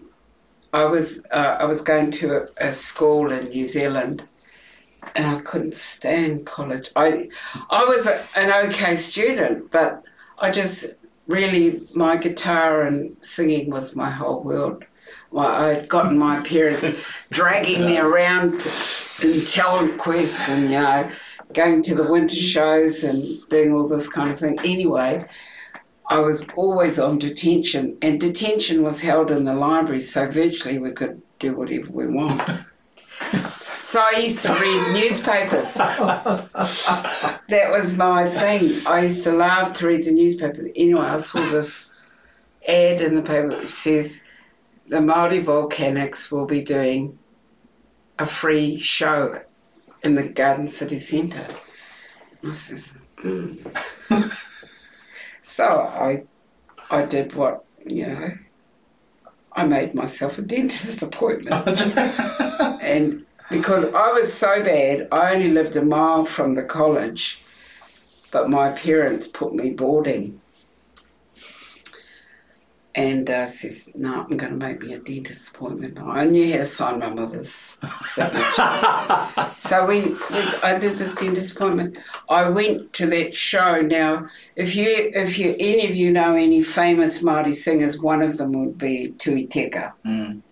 I 0.72 0.84
was 0.84 1.22
uh, 1.30 1.56
I 1.60 1.64
was 1.64 1.80
going 1.80 2.10
to 2.12 2.36
a, 2.36 2.68
a 2.68 2.72
school 2.72 3.32
in 3.32 3.48
New 3.48 3.66
Zealand, 3.66 4.24
and 5.14 5.26
I 5.26 5.40
couldn't 5.40 5.74
stand 5.74 6.46
college. 6.46 6.90
I, 6.94 7.28
I 7.70 7.84
was 7.84 8.06
a, 8.06 8.24
an 8.36 8.68
okay 8.68 8.96
student, 8.96 9.70
but 9.70 10.02
I 10.40 10.50
just 10.50 10.86
really 11.26 11.80
my 11.94 12.16
guitar 12.16 12.82
and 12.82 13.16
singing 13.24 13.70
was 13.70 13.96
my 13.96 14.10
whole 14.10 14.42
world. 14.42 14.84
Well, 15.30 15.48
I'd 15.48 15.88
gotten 15.88 16.18
my 16.18 16.40
parents 16.42 16.84
dragging 17.30 17.86
me 17.86 17.98
around 17.98 18.66
in 19.22 19.44
talent 19.46 19.98
quests 19.98 20.48
and 20.48 20.64
you 20.64 20.78
know 20.78 21.08
going 21.54 21.82
to 21.82 21.94
the 21.94 22.10
winter 22.10 22.34
shows 22.34 23.04
and 23.04 23.40
doing 23.48 23.72
all 23.72 23.88
this 23.88 24.08
kind 24.08 24.30
of 24.30 24.38
thing. 24.38 24.58
Anyway, 24.60 25.26
I 26.12 26.18
was 26.18 26.46
always 26.56 26.98
on 26.98 27.18
detention, 27.18 27.96
and 28.02 28.20
detention 28.20 28.82
was 28.82 29.00
held 29.00 29.30
in 29.30 29.44
the 29.44 29.54
library, 29.54 30.00
so 30.00 30.30
virtually 30.30 30.78
we 30.78 30.92
could 30.92 31.22
do 31.38 31.56
whatever 31.56 31.90
we 31.90 32.06
want. 32.06 32.38
so 33.60 34.04
I 34.04 34.18
used 34.18 34.42
to 34.42 34.52
read 34.52 34.92
newspapers. 34.92 35.72
that 35.72 37.70
was 37.70 37.96
my 37.96 38.26
thing. 38.26 38.86
I 38.86 39.04
used 39.04 39.24
to 39.24 39.32
love 39.32 39.72
to 39.72 39.86
read 39.86 40.04
the 40.04 40.12
newspapers. 40.12 40.68
Anyway, 40.76 41.00
I 41.00 41.16
saw 41.16 41.40
this 41.50 41.98
ad 42.68 43.00
in 43.00 43.14
the 43.14 43.22
paper 43.22 43.48
which 43.48 43.68
says 43.68 44.22
the 44.88 44.98
Māori 44.98 45.42
Volcanics 45.42 46.30
will 46.30 46.46
be 46.46 46.60
doing 46.60 47.18
a 48.18 48.26
free 48.26 48.76
show 48.76 49.40
in 50.02 50.16
the 50.16 50.28
Garden 50.28 50.68
City 50.68 50.98
Centre. 50.98 51.48
I 52.46 52.52
says, 52.52 52.92
"Mm." 53.16 54.42
So 55.52 55.66
I, 55.66 56.22
I 56.90 57.04
did 57.04 57.34
what 57.34 57.66
you 57.84 58.06
know. 58.06 58.28
I 59.52 59.66
made 59.66 59.94
myself 59.94 60.38
a 60.38 60.42
dentist 60.42 61.02
appointment, 61.08 61.86
and 62.82 63.26
because 63.50 63.84
I 63.92 64.12
was 64.12 64.32
so 64.32 64.64
bad, 64.64 65.08
I 65.12 65.34
only 65.34 65.48
lived 65.48 65.76
a 65.76 65.84
mile 65.84 66.24
from 66.24 66.54
the 66.54 66.62
college, 66.62 67.42
but 68.30 68.48
my 68.48 68.70
parents 68.70 69.28
put 69.28 69.54
me 69.54 69.74
boarding. 69.74 70.40
And 72.94 73.30
uh, 73.30 73.46
says, 73.46 73.90
no, 73.94 74.20
I'm 74.20 74.36
going 74.36 74.52
to 74.52 74.66
make 74.66 74.82
me 74.82 74.92
a 74.92 74.98
dentist 74.98 75.48
appointment. 75.48 75.98
I 75.98 76.24
knew 76.26 76.52
how 76.52 76.58
to 76.58 76.66
sign 76.66 76.98
my 76.98 77.08
mother's 77.08 77.78
signature. 78.04 79.48
So 79.58 79.86
we, 79.86 80.02
we, 80.02 80.42
I 80.62 80.78
did 80.78 80.98
this 80.98 81.14
dentist 81.14 81.56
appointment. 81.56 81.96
I 82.28 82.50
went 82.50 82.92
to 82.94 83.06
that 83.06 83.34
show. 83.34 83.80
Now, 83.80 84.26
if 84.56 84.76
you, 84.76 84.86
if 85.14 85.38
you, 85.38 85.56
any 85.58 85.86
of 85.86 85.96
you 85.96 86.10
know 86.10 86.34
any 86.34 86.62
famous 86.62 87.22
Māori 87.22 87.54
singers, 87.54 87.98
one 87.98 88.20
of 88.20 88.36
them 88.36 88.52
would 88.52 88.76
be 88.76 89.12
Tui 89.12 89.46
Teka. 89.46 89.92
Mm. 90.04 90.42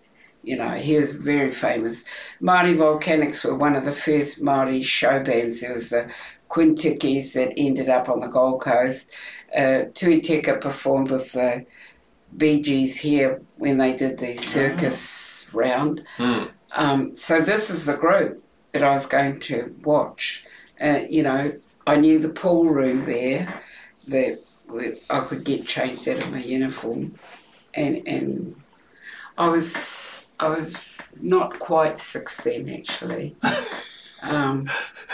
You 0.43 0.57
know, 0.57 0.71
he 0.71 0.95
was 0.95 1.11
very 1.11 1.51
famous. 1.51 2.03
Māori 2.41 2.75
Volcanics 2.75 3.45
were 3.45 3.55
one 3.55 3.75
of 3.75 3.85
the 3.85 3.91
first 3.91 4.41
Māori 4.41 4.83
show 4.83 5.21
bands. 5.21 5.61
There 5.61 5.73
was 5.73 5.89
the 5.89 6.11
Quin 6.47 6.75
Tikis 6.75 7.33
that 7.33 7.53
ended 7.55 7.89
up 7.89 8.09
on 8.09 8.19
the 8.19 8.27
Gold 8.27 8.61
Coast. 8.61 9.15
Uh, 9.55 9.83
Tui 9.93 10.19
Teka 10.19 10.59
performed 10.59 11.11
with 11.11 11.31
the 11.33 11.65
Bee 12.35 12.61
Gees 12.61 12.97
here 12.97 13.41
when 13.57 13.77
they 13.77 13.93
did 13.95 14.17
the 14.19 14.35
circus 14.35 15.47
round. 15.53 16.03
Mm. 16.17 16.49
Um, 16.73 17.15
so 17.15 17.41
this 17.41 17.69
is 17.69 17.85
the 17.85 17.95
group 17.95 18.37
that 18.71 18.83
I 18.83 18.93
was 18.93 19.05
going 19.05 19.39
to 19.41 19.75
watch. 19.83 20.43
Uh, 20.79 21.01
you 21.09 21.23
know, 21.23 21.53
I 21.85 21.97
knew 21.97 22.19
the 22.19 22.29
pool 22.29 22.65
room 22.65 23.05
there 23.05 23.61
that 24.07 24.39
I 25.09 25.19
could 25.21 25.43
get 25.43 25.67
changed 25.67 26.07
out 26.07 26.23
of 26.23 26.31
my 26.31 26.39
uniform, 26.41 27.15
and 27.73 28.07
and 28.07 28.55
I 29.37 29.49
was 29.49 30.33
I 30.39 30.49
was 30.49 31.13
not 31.21 31.59
quite 31.59 31.99
sixteen 31.99 32.69
actually, 32.69 33.35
um, 34.23 34.69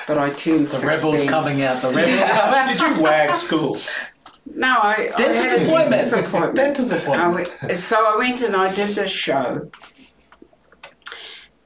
but 0.08 0.18
I 0.18 0.30
turned 0.30 0.68
The 0.68 0.78
16. 0.78 0.88
rebels 0.88 1.24
coming 1.30 1.64
out. 1.64 1.82
The 1.82 1.90
rebels 1.94 2.30
coming 2.30 2.56
out. 2.56 2.78
Did 2.78 2.98
you 2.98 3.04
wag 3.04 3.36
school? 3.36 3.78
No, 4.56 4.68
I, 4.68 5.12
I 5.14 5.18
Dentist 5.18 5.44
had 5.44 5.62
a 5.62 5.68
appointment. 5.68 6.56
dentist 6.56 6.92
appointment. 6.92 7.20
I 7.22 7.28
went- 7.28 7.78
so 7.78 8.06
I 8.06 8.18
went 8.18 8.42
and 8.42 8.56
I 8.56 8.74
did 8.74 8.96
this 8.96 9.12
show. 9.12 9.70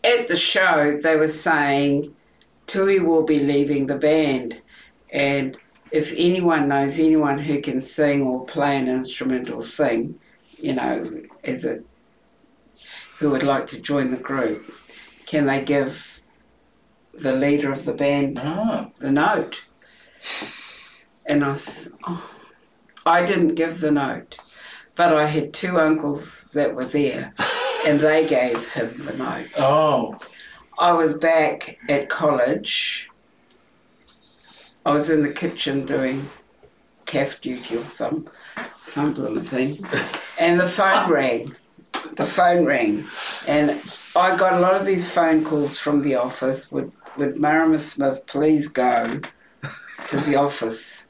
At 0.04 0.28
the 0.28 0.36
show, 0.36 1.00
they 1.02 1.16
were 1.16 1.28
saying 1.28 2.16
Tui 2.66 3.00
will 3.00 3.24
be 3.24 3.40
leaving 3.40 3.86
the 3.86 3.98
band, 3.98 4.60
and 5.14 5.58
if 5.92 6.12
anyone 6.18 6.68
knows 6.70 6.98
anyone 7.00 7.38
who 7.38 7.62
can 7.62 7.82
sing 7.82 8.24
or 8.24 8.46
play 8.46 8.78
an 8.78 8.88
instrument 8.88 9.50
or 9.52 9.62
sing, 9.62 10.20
you 10.58 10.74
know, 10.74 11.22
as 11.44 11.66
a 11.66 11.84
who 13.20 13.30
would 13.30 13.44
like 13.44 13.68
to 13.68 13.82
join 13.82 14.10
the 14.10 14.18
group, 14.18 14.74
can 15.28 15.46
they 15.46 15.62
give 15.64 16.22
the 17.14 17.34
leader 17.36 17.72
of 17.72 17.86
the 17.86 17.94
band 17.94 18.40
Oh. 18.44 18.92
the 18.98 19.12
note. 19.12 19.66
And 21.28 21.44
I 21.44 21.54
said, 21.54 21.92
oh. 22.08 22.32
I 23.06 23.26
didn't 23.26 23.56
give 23.56 23.80
the 23.80 23.92
note, 23.92 24.38
but 24.96 25.14
I 25.14 25.26
had 25.26 25.54
two 25.54 25.80
uncles 25.80 26.50
that 26.54 26.76
were 26.76 26.86
there, 26.86 27.34
and 27.86 28.00
they 28.00 28.28
gave 28.28 28.74
him 28.74 29.06
the 29.06 29.14
note. 29.14 29.48
Oh. 29.58 30.20
I 30.80 30.94
was 30.94 31.14
back 31.16 31.80
at 31.90 32.10
college. 32.10 33.10
I 34.86 34.94
was 34.94 35.10
in 35.10 35.24
the 35.24 35.32
kitchen 35.32 35.86
doing 35.86 36.28
calf 37.06 37.42
duty 37.42 37.78
or 37.78 37.84
some 37.84 38.28
some 38.74 39.14
blooming 39.14 39.44
thing, 39.44 39.78
and 40.40 40.60
the 40.60 40.68
phone 40.68 41.10
rang. 41.10 41.56
The 42.16 42.26
phone 42.26 42.66
rang, 42.66 43.06
and 43.48 43.80
I 44.16 44.36
got 44.36 44.54
a 44.54 44.60
lot 44.60 44.76
of 44.76 44.86
these 44.86 45.12
phone 45.12 45.44
calls 45.46 45.78
from 45.78 46.02
the 46.02 46.16
office. 46.16 46.72
Would 46.72 46.92
would 47.18 47.40
Marama 47.40 47.80
Smith 47.80 48.26
please 48.26 48.68
go 48.68 49.22
to 50.08 50.18
the 50.18 50.36
office? 50.36 51.01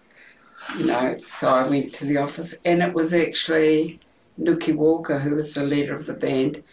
You 0.77 0.86
know, 0.86 1.17
so 1.25 1.47
I 1.49 1.67
went 1.67 1.93
to 1.95 2.05
the 2.05 2.17
office, 2.17 2.55
and 2.63 2.81
it 2.81 2.93
was 2.93 3.13
actually 3.13 3.99
Nuki 4.39 4.73
Waaka, 4.73 5.19
who 5.19 5.36
was 5.36 5.53
the 5.53 5.65
leader 5.65 5.93
of 5.93 6.05
the 6.05 6.13
band. 6.13 6.63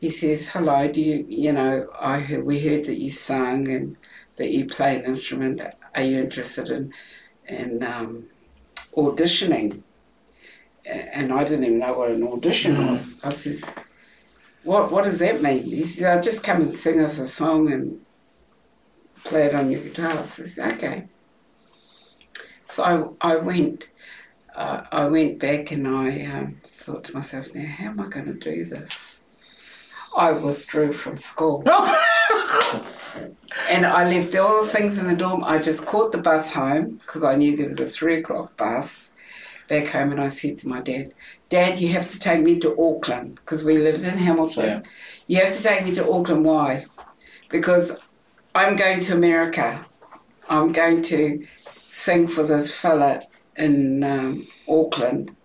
He 0.00 0.08
says, 0.08 0.48
"Hello, 0.48 0.88
do 0.88 1.00
you, 1.00 1.26
you 1.28 1.52
know, 1.52 1.88
I 1.98 2.18
heard, 2.20 2.44
we 2.44 2.58
heard 2.60 2.84
that 2.86 2.98
you 2.98 3.10
sang 3.10 3.68
and 3.68 3.96
that 4.36 4.50
you 4.50 4.64
play 4.66 4.96
an 4.96 5.04
instrument. 5.04 5.60
Are 5.94 6.02
you 6.02 6.18
interested 6.18 6.70
in, 6.70 6.92
in 7.46 7.82
um, 7.82 8.24
auditioning?" 8.96 9.82
And 10.86 11.32
I 11.32 11.44
didn't 11.44 11.64
even 11.64 11.78
know 11.78 11.96
what 11.98 12.10
an 12.10 12.22
audition 12.24 12.76
Mm. 12.76 12.90
was. 12.92 13.22
I 13.22 13.32
says, 13.32 13.62
"What, 14.64 14.90
what 14.90 15.04
does 15.04 15.18
that 15.20 15.42
mean?" 15.42 15.62
He 15.62 15.84
says, 15.84 16.04
"I'll 16.04 16.22
just 16.22 16.42
come 16.42 16.62
and 16.62 16.74
sing 16.74 16.98
us 17.00 17.18
a 17.18 17.26
song 17.26 17.70
and 17.72 18.00
play 19.24 19.44
it 19.44 19.54
on 19.54 19.70
your 19.70 19.82
guitar." 19.82 20.18
I 20.18 20.22
says, 20.22 20.58
"Okay." 20.58 21.04
So 22.72 23.16
I, 23.20 23.32
I 23.32 23.36
went. 23.36 23.88
Uh, 24.54 24.84
I 24.90 25.06
went 25.06 25.38
back 25.38 25.72
and 25.72 25.86
I 25.86 26.24
um, 26.24 26.56
thought 26.62 27.04
to 27.04 27.14
myself, 27.14 27.54
now 27.54 27.66
how 27.66 27.90
am 27.90 28.00
I 28.00 28.08
going 28.08 28.26
to 28.26 28.34
do 28.34 28.64
this? 28.64 29.20
I 30.16 30.32
withdrew 30.32 30.92
from 30.92 31.16
school 31.16 31.62
and 33.70 33.86
I 33.86 34.08
left 34.08 34.34
all 34.36 34.62
the 34.62 34.68
things 34.68 34.98
in 34.98 35.06
the 35.06 35.14
dorm. 35.14 35.42
I 35.44 35.58
just 35.58 35.86
caught 35.86 36.12
the 36.12 36.18
bus 36.18 36.52
home 36.52 36.96
because 36.96 37.24
I 37.24 37.34
knew 37.34 37.56
there 37.56 37.68
was 37.68 37.80
a 37.80 37.86
three 37.86 38.16
o'clock 38.16 38.56
bus 38.56 39.10
back 39.68 39.88
home, 39.88 40.12
and 40.12 40.20
I 40.20 40.28
said 40.28 40.58
to 40.58 40.68
my 40.68 40.80
dad, 40.80 41.14
"Dad, 41.48 41.80
you 41.80 41.88
have 41.88 42.08
to 42.08 42.18
take 42.18 42.42
me 42.42 42.58
to 42.60 42.78
Auckland 42.78 43.36
because 43.36 43.64
we 43.64 43.78
lived 43.78 44.04
in 44.04 44.18
Hamilton. 44.18 44.64
Yeah. 44.64 44.82
You 45.28 45.44
have 45.44 45.56
to 45.56 45.62
take 45.62 45.84
me 45.84 45.94
to 45.94 46.10
Auckland. 46.10 46.44
Why? 46.44 46.84
Because 47.48 47.98
I'm 48.54 48.76
going 48.76 49.00
to 49.00 49.14
America. 49.14 49.86
I'm 50.48 50.72
going 50.72 51.02
to 51.02 51.46
sing 51.92 52.26
for 52.26 52.42
this 52.42 52.74
fella 52.74 53.22
in 53.56 54.02
um, 54.02 54.46
Auckland." 54.68 55.36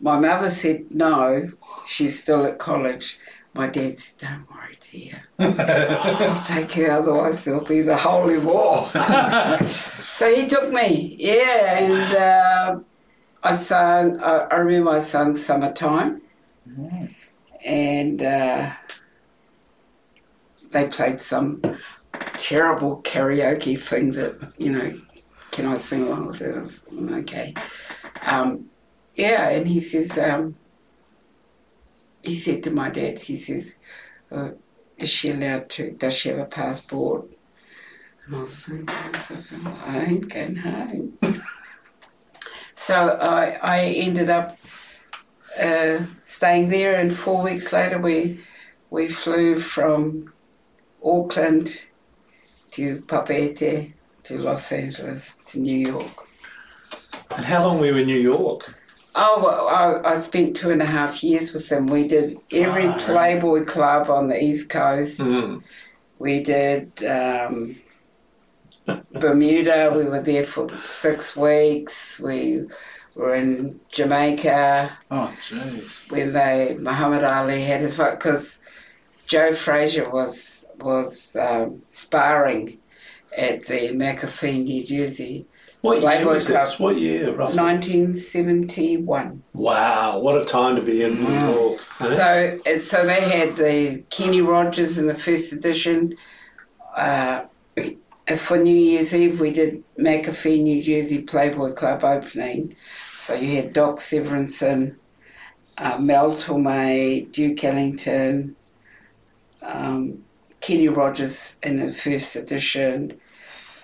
My 0.00 0.18
mother 0.20 0.50
said 0.50 0.90
no. 0.90 1.48
She's 1.86 2.22
still 2.22 2.44
at 2.46 2.58
college. 2.58 3.18
My 3.54 3.66
dad 3.68 3.98
said, 3.98 4.18
"Don't 4.28 4.50
worry, 4.50 4.78
dear." 4.90 5.24
I'll 5.38 6.44
take 6.44 6.72
her, 6.72 6.90
otherwise 6.90 7.44
there'll 7.44 7.64
be 7.64 7.80
the 7.80 7.96
holy 7.96 8.38
war. 8.38 8.88
so 10.12 10.34
he 10.34 10.46
took 10.46 10.72
me, 10.72 11.16
yeah, 11.18 11.78
and 11.78 12.16
uh, 12.16 12.80
I 13.42 13.56
sang, 13.56 14.20
I, 14.20 14.46
I 14.50 14.56
remember 14.56 14.90
I 14.90 15.00
sang 15.00 15.36
Summertime, 15.36 16.22
and 17.64 18.22
uh, 18.22 18.72
they 20.70 20.88
played 20.88 21.20
some 21.20 21.62
terrible 22.36 23.00
karaoke 23.02 23.78
thing 23.78 24.12
that, 24.12 24.52
you 24.58 24.72
know, 24.72 24.94
can 25.54 25.66
I 25.66 25.74
sing 25.74 26.02
along 26.08 26.26
with 26.26 26.40
it? 26.42 26.56
"Mm, 26.92 27.20
Okay. 27.22 27.54
Um, 28.22 28.70
yeah, 29.14 29.50
and 29.50 29.68
he 29.68 29.78
says, 29.78 30.18
um, 30.18 30.56
he 32.24 32.34
said 32.34 32.64
to 32.64 32.70
my 32.72 32.90
dad, 32.90 33.20
he 33.20 33.36
says, 33.36 33.76
uh, 34.32 34.50
is 34.98 35.08
she 35.10 35.30
allowed 35.30 35.68
to, 35.70 35.92
does 35.92 36.14
she 36.14 36.28
have 36.30 36.38
a 36.38 36.44
passport? 36.44 37.26
And 38.26 38.34
I 38.36 38.40
was 38.40 38.52
thinking, 38.54 38.86
to 38.86 38.92
myself, 39.12 39.52
"Oh, 39.54 39.84
I 39.86 39.98
ain't 40.06 40.28
going 40.28 40.56
home. 40.56 41.16
so 42.74 42.96
I, 43.20 43.58
I 43.62 43.80
ended 44.06 44.30
up 44.30 44.58
uh, 45.60 46.00
staying 46.24 46.70
there, 46.70 46.98
and 46.98 47.14
four 47.16 47.42
weeks 47.42 47.72
later 47.72 47.98
we, 47.98 48.40
we 48.90 49.06
flew 49.06 49.60
from 49.60 50.32
Auckland 51.04 51.82
to 52.72 53.02
Papeete 53.02 53.93
to 54.24 54.38
Los 54.38 54.70
Angeles 54.72 55.36
to 55.46 55.60
New 55.60 55.76
York. 55.76 56.28
And 57.36 57.44
how 57.44 57.64
long 57.66 57.78
were 57.80 57.86
you 57.86 57.96
in 57.96 58.06
New 58.06 58.18
York? 58.18 58.74
Oh, 59.14 59.40
well, 59.44 59.68
I, 60.04 60.14
I 60.14 60.20
spent 60.20 60.56
two 60.56 60.70
and 60.70 60.82
a 60.82 60.86
half 60.86 61.22
years 61.22 61.52
with 61.52 61.68
them. 61.68 61.86
We 61.86 62.08
did 62.08 62.36
every 62.52 62.88
Wow. 62.88 62.96
Playboy 62.98 63.64
club 63.64 64.10
on 64.10 64.28
the 64.28 64.42
East 64.42 64.68
Coast. 64.70 65.20
Mm. 65.20 65.62
We 66.18 66.42
did 66.42 67.04
um, 67.04 67.76
Bermuda. 69.12 69.92
We 69.94 70.04
were 70.04 70.20
there 70.20 70.44
for 70.44 70.68
six 70.82 71.36
weeks. 71.36 72.18
We 72.20 72.64
were 73.14 73.34
in 73.34 73.78
Jamaica 73.90 74.98
Oh, 75.10 75.32
jeez. 75.40 76.10
when 76.10 76.32
they 76.32 76.76
Muhammad 76.80 77.22
Ali 77.24 77.62
had 77.62 77.80
his 77.80 77.96
fight 77.96 78.12
because 78.18 78.58
Joe 79.26 79.52
Frazier 79.52 80.10
was 80.10 80.66
was 80.80 81.36
um, 81.36 81.82
sparring 81.88 82.78
at 83.36 83.66
the 83.66 83.90
McAfee, 83.90 84.62
New 84.64 84.84
Jersey, 84.84 85.46
What 85.80 85.94
year 85.94 86.02
Playboy 86.02 86.34
was 86.34 86.46
this? 86.46 86.74
Club. 86.74 86.80
What 86.80 86.96
year, 86.96 87.32
roughly? 87.34 87.56
1971. 87.56 89.42
Wow, 89.52 90.18
what 90.20 90.40
a 90.40 90.44
time 90.44 90.76
to 90.76 90.82
be 90.82 91.02
in 91.02 91.16
New 91.22 91.26
Wow. 91.32 91.50
York. 91.52 91.80
eh? 92.00 92.58
So, 92.64 92.78
so 92.80 93.06
they 93.06 93.20
had 93.20 93.56
the 93.56 94.02
Kenny 94.10 94.40
Rogers 94.40 94.98
in 94.98 95.06
the 95.06 95.14
first 95.14 95.52
edition. 95.52 96.16
Uh, 96.96 97.44
for 98.38 98.56
New 98.56 98.74
Year's 98.74 99.14
Eve, 99.14 99.40
we 99.40 99.50
did 99.50 99.82
McAfee, 99.98 100.62
New 100.62 100.82
Jersey 100.82 101.20
Playboy 101.22 101.72
Club 101.72 102.04
opening. 102.04 102.74
So 103.16 103.34
you 103.34 103.56
had 103.56 103.72
Doc 103.72 103.96
Severinsen, 103.96 104.96
uh, 105.78 105.98
Mel 105.98 106.30
Torme, 106.32 107.30
Duke 107.32 107.62
Ellington, 107.64 108.56
um, 109.62 110.24
Kenny 110.60 110.88
Rogers 110.88 111.56
in 111.62 111.76
the 111.78 111.92
first 111.92 112.36
edition, 112.36 113.20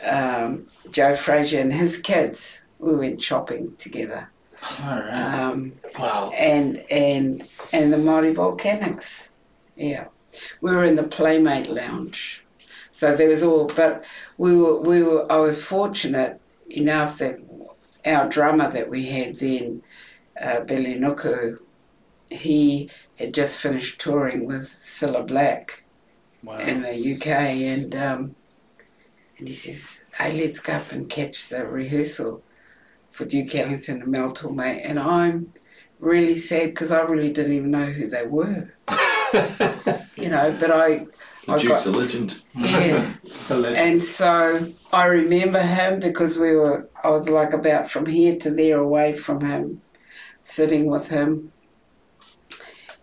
um, 0.06 0.66
Joe 0.90 1.14
Frazier 1.14 1.60
and 1.60 1.72
his 1.72 1.96
kids. 1.98 2.60
We 2.78 2.96
went 2.96 3.20
shopping 3.20 3.74
together. 3.76 4.30
All 4.82 4.98
right. 4.98 5.12
Um, 5.14 5.72
wow. 5.98 6.30
and 6.34 6.84
and 6.90 7.42
and 7.72 7.92
the 7.92 7.96
Māori 7.96 8.34
Volcanics. 8.34 9.28
Yeah, 9.76 10.06
we 10.60 10.70
were 10.72 10.84
in 10.84 10.96
the 10.96 11.02
Playmate 11.02 11.68
Lounge, 11.70 12.44
so 12.92 13.16
there 13.16 13.28
was 13.28 13.42
all. 13.42 13.66
But 13.66 14.04
we 14.38 14.54
were 14.56 14.80
we 14.80 15.02
were. 15.02 15.30
I 15.30 15.36
was 15.38 15.62
fortunate 15.62 16.40
enough 16.70 17.18
that 17.18 17.38
our 18.06 18.28
drummer 18.28 18.70
that 18.70 18.88
we 18.88 19.06
had 19.06 19.36
then, 19.36 19.82
uh, 20.40 20.60
Billy 20.64 20.94
Nuku, 20.94 21.58
he 22.30 22.90
had 23.18 23.34
just 23.34 23.58
finished 23.58 24.00
touring 24.00 24.46
with 24.46 24.62
Cilla 24.62 25.26
Black 25.26 25.84
Wow. 26.42 26.58
in 26.58 26.82
the 26.82 27.14
UK, 27.14 27.26
and 27.26 27.94
um, 27.94 28.34
and 29.40 29.48
he 29.48 29.54
says, 29.54 30.00
"Hey, 30.16 30.40
let's 30.40 30.60
go 30.60 30.74
up 30.74 30.92
and 30.92 31.10
catch 31.10 31.48
the 31.48 31.66
rehearsal 31.66 32.42
for 33.10 33.24
Duke 33.24 33.54
Ellington 33.54 34.02
and 34.02 34.10
Mel 34.12 34.30
Torme." 34.30 34.80
And 34.84 34.98
I'm 35.00 35.52
really 35.98 36.36
sad 36.36 36.70
because 36.70 36.92
I 36.92 37.00
really 37.00 37.32
didn't 37.32 37.54
even 37.54 37.70
know 37.72 37.86
who 37.86 38.06
they 38.06 38.26
were, 38.26 38.72
you 40.16 40.28
know. 40.28 40.56
But 40.60 40.70
I, 40.70 41.06
The 41.46 41.52
I 41.52 41.58
Duke's 41.58 41.84
got 41.84 41.86
a 41.86 41.90
legend. 41.90 42.42
yeah. 42.54 43.14
The 43.48 43.56
legend. 43.56 43.76
And 43.92 44.04
so 44.04 44.66
I 44.92 45.06
remember 45.06 45.60
him 45.60 46.00
because 46.00 46.38
we 46.38 46.54
were, 46.54 46.88
I 47.02 47.10
was 47.10 47.28
like 47.28 47.52
about 47.52 47.90
from 47.90 48.06
here 48.06 48.36
to 48.36 48.50
there 48.50 48.78
away 48.78 49.14
from 49.14 49.40
him, 49.40 49.80
sitting 50.42 50.86
with 50.86 51.08
him. 51.08 51.52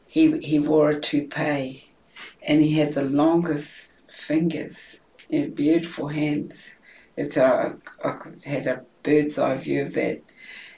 He, 0.05 0.37
he 0.39 0.57
wore 0.59 0.89
a 0.89 0.99
toupee 0.99 1.89
and 2.41 2.61
he 2.63 2.73
had 2.79 2.93
the 2.93 3.03
longest 3.03 4.09
fingers 4.11 4.99
and 5.29 5.55
beautiful 5.55 6.07
hands. 6.09 6.73
It's 7.15 7.37
a, 7.37 7.75
I 8.03 8.11
could- 8.11 8.43
had 8.43 8.67
a 8.67 8.83
bird's 9.03 9.37
eye 9.39 9.57
view 9.57 9.83
of 9.83 9.93
that 9.95 10.21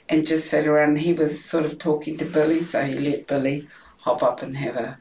and 0.08 0.26
just 0.26 0.48
sat 0.48 0.66
around. 0.66 0.98
He 0.98 1.12
was 1.12 1.44
sort 1.44 1.64
of 1.66 1.78
talking 1.78 2.16
to 2.18 2.24
Billy, 2.24 2.60
so 2.62 2.82
he 2.82 2.98
let 2.98 3.26
Billy 3.26 3.68
hop 3.98 4.22
up 4.22 4.42
and 4.42 4.56
have 4.56 4.76
a, 4.76 4.98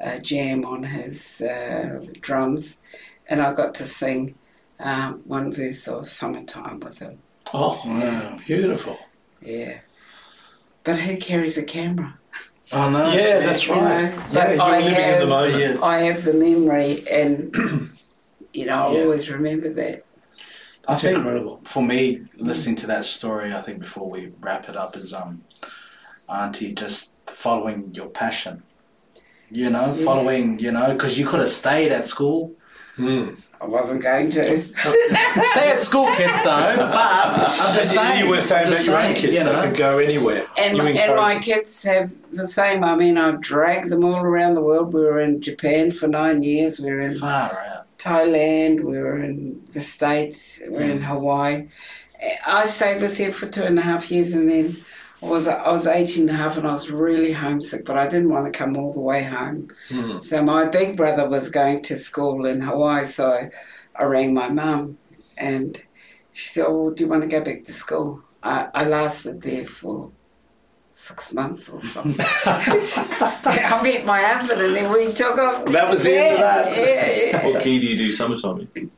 a 0.00 0.18
jam 0.18 0.64
on 0.64 0.82
his 0.84 1.40
uh, 1.42 2.04
drums 2.20 2.78
and 3.28 3.40
I 3.42 3.52
got 3.52 3.74
to 3.74 3.84
sing 3.84 4.34
um, 4.80 5.20
one 5.24 5.52
verse 5.52 5.86
of 5.86 6.08
"Summertime" 6.08 6.80
with 6.80 6.98
him. 7.00 7.18
oh, 7.52 7.80
Wow. 7.84 8.36
beautiful. 8.46 8.98
Yeah, 9.42 9.80
but 10.84 10.96
who 10.98 11.16
carries 11.18 11.56
a 11.58 11.62
camera? 11.62 12.18
Oh 12.72 12.88
no. 12.88 13.12
Yeah, 13.12 13.40
that's 13.40 13.66
You 13.66 13.74
right. 13.74 14.04
know, 14.04 14.10
Yeah, 14.10 14.28
but 14.32 14.60
I 14.60 14.80
have- 14.80 15.28
the 15.28 15.84
I 15.84 15.98
have 16.00 16.24
the 16.24 16.32
memory, 16.32 17.04
and 17.10 17.54
you 18.60 18.66
know, 18.66 18.88
I 18.88 18.92
Yeah. 18.92 19.02
always 19.02 19.30
remember 19.30 19.68
that. 19.74 20.04
I 20.88 20.96
think 20.96 21.16
incredible. 21.18 21.60
for 21.64 21.82
me, 21.82 22.22
listening 22.36 22.76
to 22.76 22.86
that 22.88 23.04
story, 23.04 23.52
I 23.54 23.60
think 23.62 23.80
before 23.80 24.08
we 24.10 24.32
wrap 24.40 24.68
it 24.68 24.76
up, 24.76 24.96
is 24.96 25.12
um, 25.12 25.42
Auntie 26.28 26.72
just 26.72 27.12
following 27.26 27.94
your 27.94 28.08
passion. 28.08 28.62
You 29.50 29.70
know, 29.70 29.92
Yeah. 29.96 30.04
following. 30.04 30.58
You 30.58 30.72
know, 30.72 30.92
because 30.92 31.18
you 31.18 31.26
could 31.26 31.40
have 31.40 31.50
stayed 31.50 31.92
at 31.92 32.06
school. 32.06 32.52
Mm. 32.96 33.38
I 33.60 33.66
wasn't 33.66 34.02
going 34.02 34.30
to. 34.32 34.64
Stay 35.52 35.70
at 35.70 35.80
school, 35.80 36.06
kids, 36.16 36.32
though. 36.42 36.74
But 36.76 36.96
I'm 36.96 37.74
just 37.76 37.92
saying. 37.94 38.18
you 38.24 38.28
were 38.30 38.40
saying 38.40 38.66
I'm 38.66 38.72
about 38.72 38.76
just 38.76 38.86
your 38.88 38.98
own 38.98 39.14
kids, 39.14 39.32
You 39.32 39.38
they 39.38 39.44
know. 39.44 39.62
could 39.62 39.76
go 39.76 39.98
anywhere. 39.98 40.44
And, 40.58 40.76
You 40.76 40.82
and 40.82 41.16
my 41.16 41.34
them. 41.34 41.42
kids 41.42 41.82
have 41.84 42.12
the 42.32 42.46
same. 42.46 42.84
I 42.84 42.94
mean, 42.96 43.16
I've 43.16 43.40
dragged 43.40 43.88
them 43.90 44.04
all 44.04 44.20
around 44.20 44.54
the 44.54 44.60
world. 44.60 44.92
We 44.92 45.00
were 45.00 45.20
in 45.20 45.40
Japan 45.40 45.90
for 45.92 46.08
nine 46.08 46.42
years. 46.42 46.78
We 46.80 46.90
were 46.90 47.00
in 47.00 47.18
Far 47.18 47.52
out. 47.72 47.86
Thailand, 48.00 48.80
we 48.80 48.98
were 48.98 49.22
in 49.22 49.62
the 49.72 49.80
States, 49.80 50.60
we 50.64 50.70
were 50.70 50.80
in 50.80 51.02
Hawaii. 51.02 51.68
I 52.46 52.66
stayed 52.66 53.00
with 53.00 53.18
them 53.18 53.32
for 53.32 53.46
two 53.46 53.62
and 53.62 53.78
a 53.78 53.82
half 53.82 54.10
years 54.10 54.32
and 54.32 54.50
then 54.50 54.76
I 55.22 55.26
was 55.26 55.46
I 55.46 55.70
was 55.70 55.86
18 55.86 56.22
and 56.22 56.30
a 56.30 56.32
half 56.32 56.56
and 56.56 56.66
I 56.66 56.72
was 56.72 56.90
really 56.90 57.32
homesick, 57.32 57.84
but 57.84 57.98
I 57.98 58.06
didn't 58.08 58.30
want 58.30 58.46
to 58.46 58.58
come 58.58 58.76
all 58.76 58.92
the 58.92 59.00
way 59.00 59.22
home. 59.22 59.68
Mm. 59.90 60.24
So 60.24 60.42
my 60.42 60.64
big 60.64 60.96
brother 60.96 61.28
was 61.28 61.50
going 61.50 61.82
to 61.82 61.96
school 61.96 62.46
in 62.46 62.62
Hawaii, 62.62 63.04
so 63.04 63.30
I, 63.30 63.50
I 63.94 64.04
rang 64.04 64.32
my 64.32 64.48
mum 64.48 64.98
and 65.36 65.82
she 66.32 66.48
said, 66.48 66.66
Oh, 66.66 66.90
do 66.90 67.04
you 67.04 67.10
want 67.10 67.22
to 67.22 67.28
go 67.28 67.42
back 67.42 67.64
to 67.64 67.72
school? 67.72 68.22
I, 68.42 68.68
I 68.74 68.84
lasted 68.84 69.42
there 69.42 69.66
for 69.66 70.10
six 71.00 71.32
months 71.32 71.68
or 71.70 71.80
something. 71.80 72.14
I 72.46 73.80
met 73.82 74.04
my 74.04 74.20
husband 74.20 74.60
and 74.60 74.74
then 74.76 74.92
we 74.92 75.12
took 75.12 75.38
off. 75.38 75.64
That 75.66 75.88
was 75.90 76.02
the 76.02 76.14
end 76.16 76.34
of 76.34 76.40
that. 76.40 76.76
Yeah, 76.76 77.40
yeah. 77.40 77.46
What 77.46 77.62
key 77.62 77.80
do 77.80 77.86
you 77.86 77.96
do 77.96 78.12
summertime 78.12 78.68
in? 78.74 78.90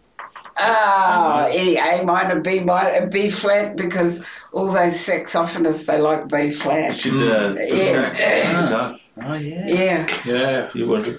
Ah, 0.59 1.47
any 1.49 1.77
A 1.77 2.05
minor, 2.05 2.41
B 2.41 2.61
minor, 2.61 3.07
B 3.07 3.31
flat 3.31 3.77
because 3.77 4.21
all 4.53 4.67
those 4.73 4.95
saxophonists 4.95 5.87
they 5.87 5.99
like 5.99 6.29
B 6.29 6.47
You 6.47 6.53
flat. 6.53 7.01
should 7.01 7.15
uh, 7.15 7.55
Yeah. 7.59 8.11
okay. 8.13 9.03
Oh 9.23 9.35
yeah. 9.35 9.67
Yeah, 9.67 10.07
Yeah. 10.27 10.71
You 10.75 10.89
want 10.89 11.05
to 11.05 11.19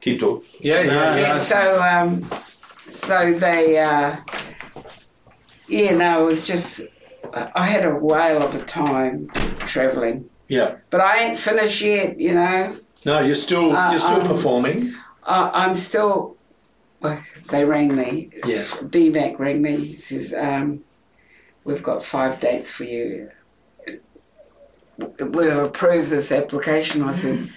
Keep 0.00 0.20
talking. 0.20 0.46
Yeah, 0.60 0.80
yeah, 0.82 0.86
No, 0.92 0.92
yeah. 0.94 1.16
yeah. 1.16 1.38
So 1.38 1.82
um, 1.82 2.30
so 2.90 3.32
they 3.32 3.78
uh, 3.78 4.16
yeah. 5.68 5.92
No, 5.96 6.22
it 6.24 6.26
was 6.26 6.46
just 6.46 6.82
I 7.54 7.66
had 7.66 7.84
a 7.84 7.94
whale 7.94 8.42
of 8.42 8.54
a 8.54 8.62
time 8.64 9.28
traveling, 9.60 10.28
Yeah. 10.48 10.76
but 10.90 11.00
I 11.00 11.18
ain't 11.24 11.38
finished 11.38 11.80
yet. 11.82 12.20
You 12.20 12.34
know, 12.34 12.76
No, 13.04 13.20
you're 13.20 13.34
still 13.34 13.74
Uh, 13.76 13.90
you're 13.90 13.98
still 14.00 14.20
um, 14.22 14.26
performing. 14.26 14.94
I, 15.24 15.50
I'm 15.64 15.74
still. 15.74 16.36
well, 17.00 17.20
They 17.50 17.64
rang 17.64 17.94
me. 17.96 18.30
Yes. 18.46 18.74
BMAC 18.76 19.38
rang 19.38 19.60
me. 19.62 19.76
He 19.76 19.94
says, 19.94 20.32
um, 20.36 20.84
"We've 21.64 21.82
got 21.82 22.02
five 22.04 22.38
dates 22.40 22.70
for 22.70 22.84
you. 22.84 23.30
We've 24.98 25.56
approved 25.56 26.08
this 26.10 26.30
application." 26.30 27.02
I 27.02 27.12
said, 27.12 27.48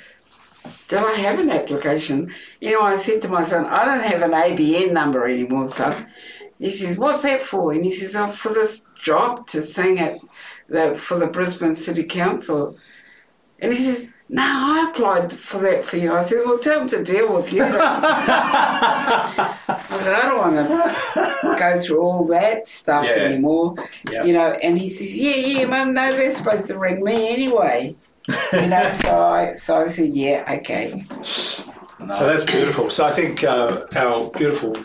"Did 0.88 1.00
I 1.00 1.12
have 1.26 1.40
an 1.40 1.50
application?" 1.52 2.34
You 2.60 2.72
know, 2.72 2.82
I 2.82 2.96
said 2.96 3.22
to 3.24 3.30
my 3.30 3.44
son, 3.44 3.66
"I 3.66 3.86
don't 3.86 4.04
have 4.04 4.22
an 4.24 4.32
ABN 4.34 4.92
number 4.92 5.28
anymore, 5.28 5.68
son." 5.68 6.08
He 6.60 6.72
says, 6.72 6.98
"What's 6.98 7.22
that 7.24 7.42
for?" 7.42 7.72
And 7.74 7.84
he 7.86 7.92
says, 7.92 8.16
"Oh, 8.16 8.28
for 8.28 8.50
this 8.54 8.84
job 9.02 9.48
to 9.48 9.62
sing 9.62 10.00
at 10.00 10.18
the 10.70 10.96
for 10.96 11.18
the 11.20 11.28
Brisbane 11.28 11.76
City 11.76 12.04
Council." 12.04 12.78
And 13.60 13.74
he 13.74 13.78
says, 13.80 14.08
"No, 14.30 14.44
I 14.44 14.90
applied 14.92 15.32
for 15.32 15.60
that 15.60 15.84
for 15.84 15.98
you." 15.98 16.14
I 16.14 16.24
said, 16.24 16.40
"Well, 16.46 16.60
tell 16.60 16.80
them 16.80 16.88
to 16.90 17.04
deal 17.04 17.34
with 17.34 17.52
you." 17.54 17.64
I 17.68 19.56
said, 20.02 20.16
"I 20.16 20.22
don't 20.24 20.38
want 20.38 20.56
to 20.56 21.56
go 21.60 21.80
through 21.80 22.02
all 22.02 22.26
that 22.28 22.68
stuff 22.68 23.06
Yeah. 23.06 23.12
anymore." 23.24 23.76
Yeah. 24.12 24.24
You 24.24 24.34
know, 24.34 24.52
and 24.64 24.78
he 24.78 24.90
says, 24.90 25.20
"Yeah, 25.20 25.36
yeah, 25.36 25.66
Mum. 25.66 25.94
No, 25.94 26.12
they're 26.14 26.32
supposed 26.32 26.68
to 26.68 26.78
ring 26.78 27.04
me 27.04 27.30
anyway." 27.34 27.96
you 28.54 28.68
know, 28.68 28.92
so 29.02 29.20
I 29.20 29.54
so 29.54 29.78
I 29.78 29.88
said, 29.88 30.16
"Yeah, 30.16 30.44
okay." 30.60 31.06
No. 32.00 32.14
So 32.14 32.28
that's 32.28 32.44
beautiful. 32.44 32.90
So 32.92 33.06
I 33.06 33.12
think 33.12 33.44
uh, 33.44 33.86
our 33.96 34.30
beautiful 34.32 34.78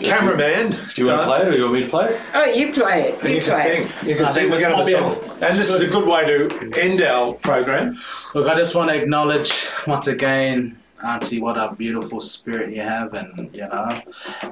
cameraman. 0.00 0.70
Do 0.70 1.02
you 1.02 1.06
want 1.06 1.20
to 1.20 1.26
play 1.26 1.42
it 1.42 1.48
or 1.48 1.50
do 1.52 1.56
you 1.56 1.62
want 1.64 1.74
me 1.74 1.82
to 1.84 1.88
play 1.88 2.14
it? 2.14 2.20
Oh, 2.34 2.44
you 2.46 2.72
play 2.72 3.02
it. 3.02 3.22
You, 3.24 3.30
you 3.30 3.40
can 3.40 3.50
play 3.50 3.62
sing. 3.62 3.82
it. 3.82 4.08
You 4.08 4.16
can 4.16 4.24
I 4.24 4.30
sing. 4.30 4.34
think 4.34 4.50
We're 4.52 4.58
this 4.58 4.92
going 4.92 5.12
to 5.12 5.20
sing. 5.20 5.42
And 5.42 5.58
this 5.58 5.70
is 5.70 5.80
a 5.80 5.88
good 5.88 6.08
way 6.08 6.24
to 6.24 6.80
end 6.80 7.02
our 7.02 7.34
program. 7.34 7.98
Look, 8.34 8.48
I 8.48 8.54
just 8.54 8.74
want 8.74 8.90
to 8.90 8.96
acknowledge 8.96 9.52
once 9.86 10.06
again, 10.06 10.78
Auntie, 11.04 11.40
what 11.40 11.58
a 11.58 11.74
beautiful 11.74 12.20
spirit 12.20 12.70
you 12.74 12.80
have, 12.80 13.12
and 13.14 13.52
you 13.52 13.62
know, 13.62 13.88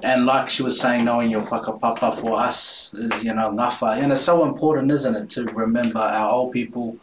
and 0.02 0.26
like 0.26 0.50
she 0.50 0.64
was 0.64 0.80
saying, 0.80 1.04
knowing 1.04 1.30
your 1.30 1.42
whakapapa 1.42 2.12
for 2.12 2.40
us 2.40 2.92
is, 2.94 3.22
you 3.22 3.32
know, 3.32 3.50
ngafa, 3.52 4.02
and 4.02 4.10
it's 4.10 4.22
so 4.22 4.44
important, 4.44 4.90
isn't 4.90 5.14
it, 5.14 5.30
to 5.30 5.44
remember 5.44 6.00
our 6.00 6.32
old 6.32 6.52
people, 6.52 6.96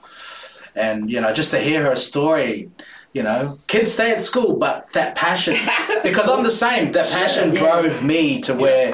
and 0.76 1.10
you 1.10 1.22
know, 1.22 1.34
just 1.34 1.52
to 1.52 1.60
hear 1.60 1.82
her 1.84 1.96
story. 1.96 2.70
You 3.14 3.24
know, 3.24 3.58
kids 3.68 3.94
stay 3.94 4.12
at 4.12 4.22
school, 4.22 4.58
but 4.58 4.92
that 4.94 5.16
passion, 5.16 5.56
because 6.04 6.30
I'm 6.30 6.44
the 6.44 6.52
same. 6.52 6.92
That 6.92 7.10
passion 7.10 7.54
Yeah. 7.54 7.60
drove 7.82 8.04
me 8.04 8.42
to 8.42 8.54
where 8.54 8.94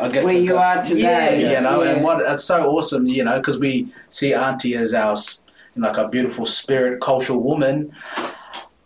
I 0.00 0.08
get 0.08 0.24
Where 0.24 0.34
you 0.34 0.50
go. 0.50 0.58
are 0.58 0.82
today. 0.82 1.42
Yeah, 1.42 1.54
you 1.56 1.60
know, 1.60 1.82
and 1.82 1.98
Yeah. 1.98 2.02
what 2.04 2.20
it's 2.22 2.44
so 2.44 2.70
awesome, 2.70 3.06
you 3.06 3.24
know, 3.24 3.36
because 3.38 3.58
we 3.58 3.88
see 4.08 4.32
Auntie 4.32 4.74
as 4.74 4.94
our 4.94 5.16
like 5.76 5.96
a 5.98 6.08
beautiful 6.08 6.46
spirit, 6.46 7.00
cultural 7.00 7.40
woman. 7.40 7.92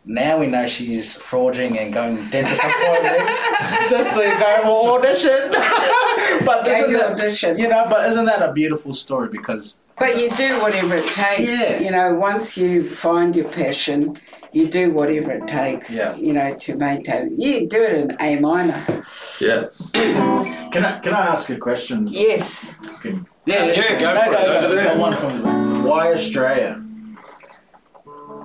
Now 0.04 0.38
we 0.38 0.48
know 0.48 0.66
she's 0.66 1.14
forging 1.16 1.78
and 1.78 1.92
going 1.92 2.16
dentist 2.30 2.60
appointments 2.62 3.48
just 3.88 4.10
to 4.14 4.22
go 4.38 4.62
for 4.62 4.98
audition. 4.98 5.52
but 6.44 6.66
isn't 6.66 6.92
that, 6.92 7.12
audition. 7.12 7.56
you 7.56 7.68
know, 7.68 7.86
but 7.88 8.08
isn't 8.10 8.24
that 8.24 8.42
a 8.42 8.52
beautiful 8.52 8.92
story? 8.94 9.28
Because 9.28 9.80
But 9.96 10.18
you 10.18 10.30
do 10.32 10.60
whatever 10.60 10.96
it 10.96 11.06
takes. 11.12 11.48
Yeah. 11.52 11.78
You 11.78 11.92
know, 11.92 12.14
once 12.14 12.58
you 12.58 12.90
find 12.90 13.36
your 13.36 13.48
passion, 13.48 14.16
you 14.52 14.68
do 14.68 14.90
whatever 14.92 15.32
it 15.32 15.46
takes. 15.46 15.92
Yeah. 15.92 16.14
You 16.16 16.32
know, 16.34 16.54
to 16.54 16.76
maintain. 16.76 17.40
You 17.40 17.66
do 17.68 17.82
it 17.82 17.92
in 17.94 18.16
A 18.20 18.38
minor. 18.40 19.04
Yeah. 19.40 19.66
Can 20.72 20.86
I 20.86 20.98
can 21.00 21.12
I 21.12 21.26
ask 21.26 21.50
a 21.50 21.58
question? 21.58 22.08
Yes. 22.08 22.72
yeah, 23.04 23.66
Yeah, 23.66 24.00
go 24.00 24.16
for 24.18 24.32
it. 24.32 24.64
Over 24.64 24.74
there. 24.74 24.94
Go 24.94 25.00
one 25.00 25.16
from 25.18 25.84
Why 25.84 26.14
Australia? 26.14 26.82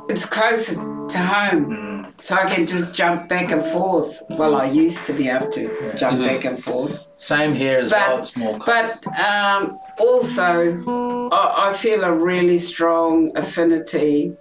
It's 0.10 0.26
closer 0.26 0.76
to 0.76 1.18
home. 1.18 2.14
So 2.20 2.36
I 2.36 2.46
can 2.46 2.66
just 2.66 2.94
jump 2.94 3.30
back 3.30 3.52
and 3.52 3.64
forth. 3.64 4.22
Well, 4.32 4.56
I 4.56 4.66
used 4.66 5.06
to 5.06 5.14
be 5.14 5.30
able 5.30 5.50
to 5.52 5.96
jump 5.96 6.20
back 6.20 6.46
and 6.46 6.62
forth. 6.62 7.08
same 7.18 7.54
here 7.54 7.78
as 7.80 7.92
But- 7.92 8.08
well. 8.10 8.18
It's 8.18 8.36
more. 8.36 8.60
But 8.66 9.08
um, 9.20 9.78
also, 10.00 11.30
I, 11.32 11.70
I 11.70 11.74
feel 11.74 12.04
a 12.04 12.12
really 12.12 12.58
strong 12.58 13.32
affinity 13.38 14.34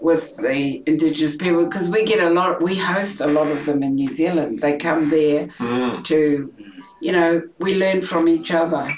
with 0.00 0.36
the 0.38 0.82
Indigenous 0.86 1.36
people 1.36 1.64
because 1.66 1.88
we 1.90 2.04
get 2.04 2.20
a 2.24 2.30
lot, 2.30 2.62
we 2.62 2.74
host 2.76 3.20
a 3.20 3.26
lot 3.26 3.48
of 3.48 3.66
them 3.66 3.82
in 3.82 3.94
New 3.94 4.08
Zealand. 4.08 4.60
They 4.60 4.76
come 4.76 5.10
there 5.10 5.48
Mm. 5.58 6.02
to, 6.04 6.52
you 7.00 7.12
know, 7.12 7.42
we 7.58 7.74
learn 7.76 8.02
from 8.02 8.28
each 8.28 8.50
other. 8.50 8.88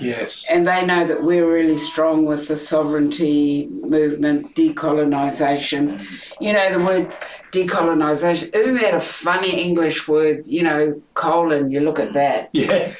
Yes. 0.00 0.44
And 0.50 0.66
they 0.66 0.84
know 0.84 1.06
that 1.06 1.22
we're 1.22 1.50
really 1.50 1.76
strong 1.76 2.26
with 2.26 2.48
the 2.48 2.56
sovereignty 2.56 3.68
movement, 3.70 4.54
decolonisation. 4.54 6.00
You 6.40 6.52
know, 6.54 6.72
the 6.78 6.84
word 6.84 7.12
decolonisation, 7.52 8.54
isn't 8.54 8.78
that 8.80 8.94
a 8.94 9.00
funny 9.00 9.62
English 9.62 10.08
word? 10.08 10.46
You 10.46 10.62
know, 10.64 11.02
colon, 11.14 11.70
you 11.70 11.80
look 11.80 11.98
at 12.00 12.12
that. 12.14 12.48
Yeah. 12.52 12.92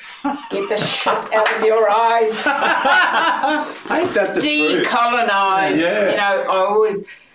Get 0.50 0.68
the 0.68 0.76
shit 0.76 1.12
out 1.12 1.52
of 1.56 1.64
your 1.64 1.90
eyes. 1.90 2.46
Ain't 3.90 4.14
that 4.14 4.34
the 4.34 4.40
truth? 4.40 4.86
Decolonise. 4.86 5.76
Yeah. 5.76 6.10
You 6.10 6.16
know, 6.16 6.44
I 6.52 6.56
always. 6.66 7.28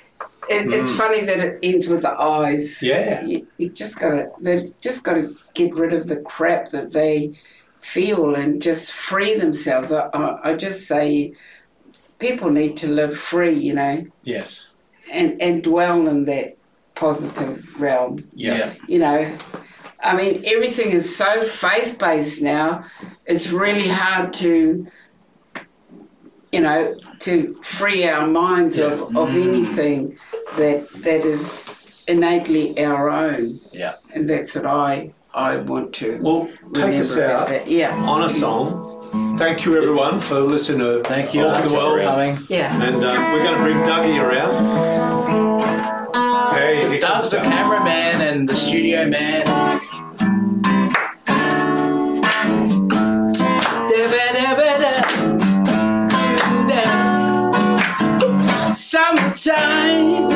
It, 0.50 0.70
It's 0.72 0.90
mm. 0.90 0.98
funny 0.98 1.22
that 1.26 1.40
it 1.40 1.60
ends 1.64 1.88
with 1.88 2.02
the 2.04 2.12
eyes. 2.20 2.82
Yeah. 2.82 3.24
You, 3.26 3.48
you 3.58 3.70
just 3.70 4.00
gotta. 4.00 4.32
They've 4.40 4.72
just 4.80 5.04
got 5.04 5.16
to 5.16 5.36
get 5.54 5.74
rid 5.76 5.94
of 5.94 6.08
the 6.08 6.18
crap 6.22 6.70
that 6.72 6.94
they 6.94 7.34
feel 7.82 8.36
and 8.36 8.62
just 8.62 8.92
free 8.92 9.36
themselves. 9.36 9.92
I, 9.92 10.10
I, 10.14 10.52
I 10.52 10.56
just 10.56 10.88
say, 10.88 11.34
people 12.20 12.50
need 12.50 12.78
to 12.78 12.88
live 12.88 13.18
free. 13.18 13.54
You 13.54 13.74
know, 13.76 14.06
Yes. 14.24 14.68
and 15.12 15.42
and 15.42 15.64
dwell 15.64 16.08
in 16.08 16.26
that 16.26 16.58
positive 16.96 17.80
realm 17.80 18.28
Yeah. 18.34 18.74
you 18.88 18.98
know 18.98 19.38
i 20.04 20.16
mean 20.16 20.42
everything 20.46 20.90
is 20.92 21.16
so 21.16 21.44
faith 21.44 22.00
based 22.00 22.42
now 22.42 22.84
it's 23.28 23.52
really 23.52 23.88
hard 23.88 24.34
to 24.34 24.88
you 26.52 26.62
know 26.62 26.96
to 27.20 27.56
free 27.62 28.06
our 28.08 28.26
minds 28.28 28.78
of, 28.80 29.16
of 29.18 29.30
anything 29.36 30.18
that 30.58 30.88
that 31.04 31.26
is 31.26 31.64
innately 32.08 32.66
our 32.84 33.10
own 33.10 33.60
Yeah. 33.74 33.96
and 34.14 34.28
that's 34.30 34.56
what 34.56 34.66
i 34.66 35.12
i 35.34 35.58
want 35.58 35.94
to 35.96 36.20
Well, 36.22 36.50
take 36.74 37.00
us 37.00 37.16
about 37.16 37.30
out 37.42 37.48
that. 37.50 37.68
yeah 37.68 37.94
on 38.14 38.24
a 38.24 38.30
song. 38.30 38.94
Thank 39.38 39.64
you, 39.66 39.78
everyone, 39.78 40.20
for 40.20 40.40
listening 40.42 40.80
to 40.80 41.02
Thank 41.08 41.34
you. 41.34 41.44
Walk 41.44 41.58
in 41.58 41.64
the 41.64 41.70
for 41.70 41.76
World. 41.76 42.02
coming. 42.12 42.38
yeah 42.50 42.74
And 42.84 43.02
uh, 43.04 43.30
we're 43.32 43.44
going 43.46 43.58
to 43.58 43.64
bring 43.64 43.78
Dougie 43.88 44.20
around. 44.22 44.54
Hey, 46.54 46.90
here 46.90 47.00
Doug's 47.00 47.30
the 47.30 47.38
Doug. 47.38 47.46
cameraman 47.46 48.22
and 48.22 48.50
the 48.50 48.56
studio 48.56 49.08
man. 49.08 49.47
Summertime 59.48 60.27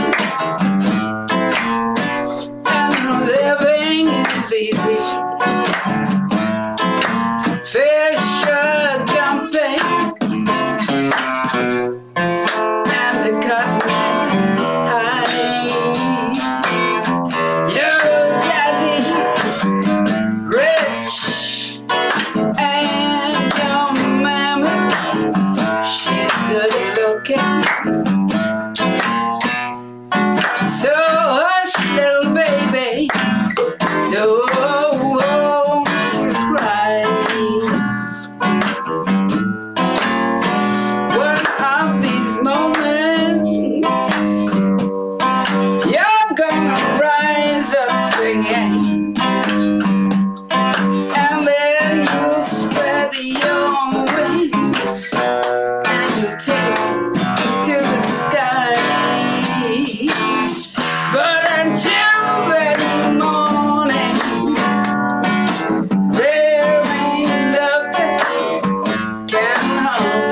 can 69.99 70.30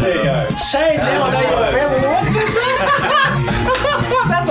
There 0.00 0.16
you 0.16 0.22
go. 0.24 0.48
Shane, 0.56 0.96
now 0.96 1.24
I 1.24 1.26
know 1.32 1.40
your 4.08 4.24
family 4.26 4.47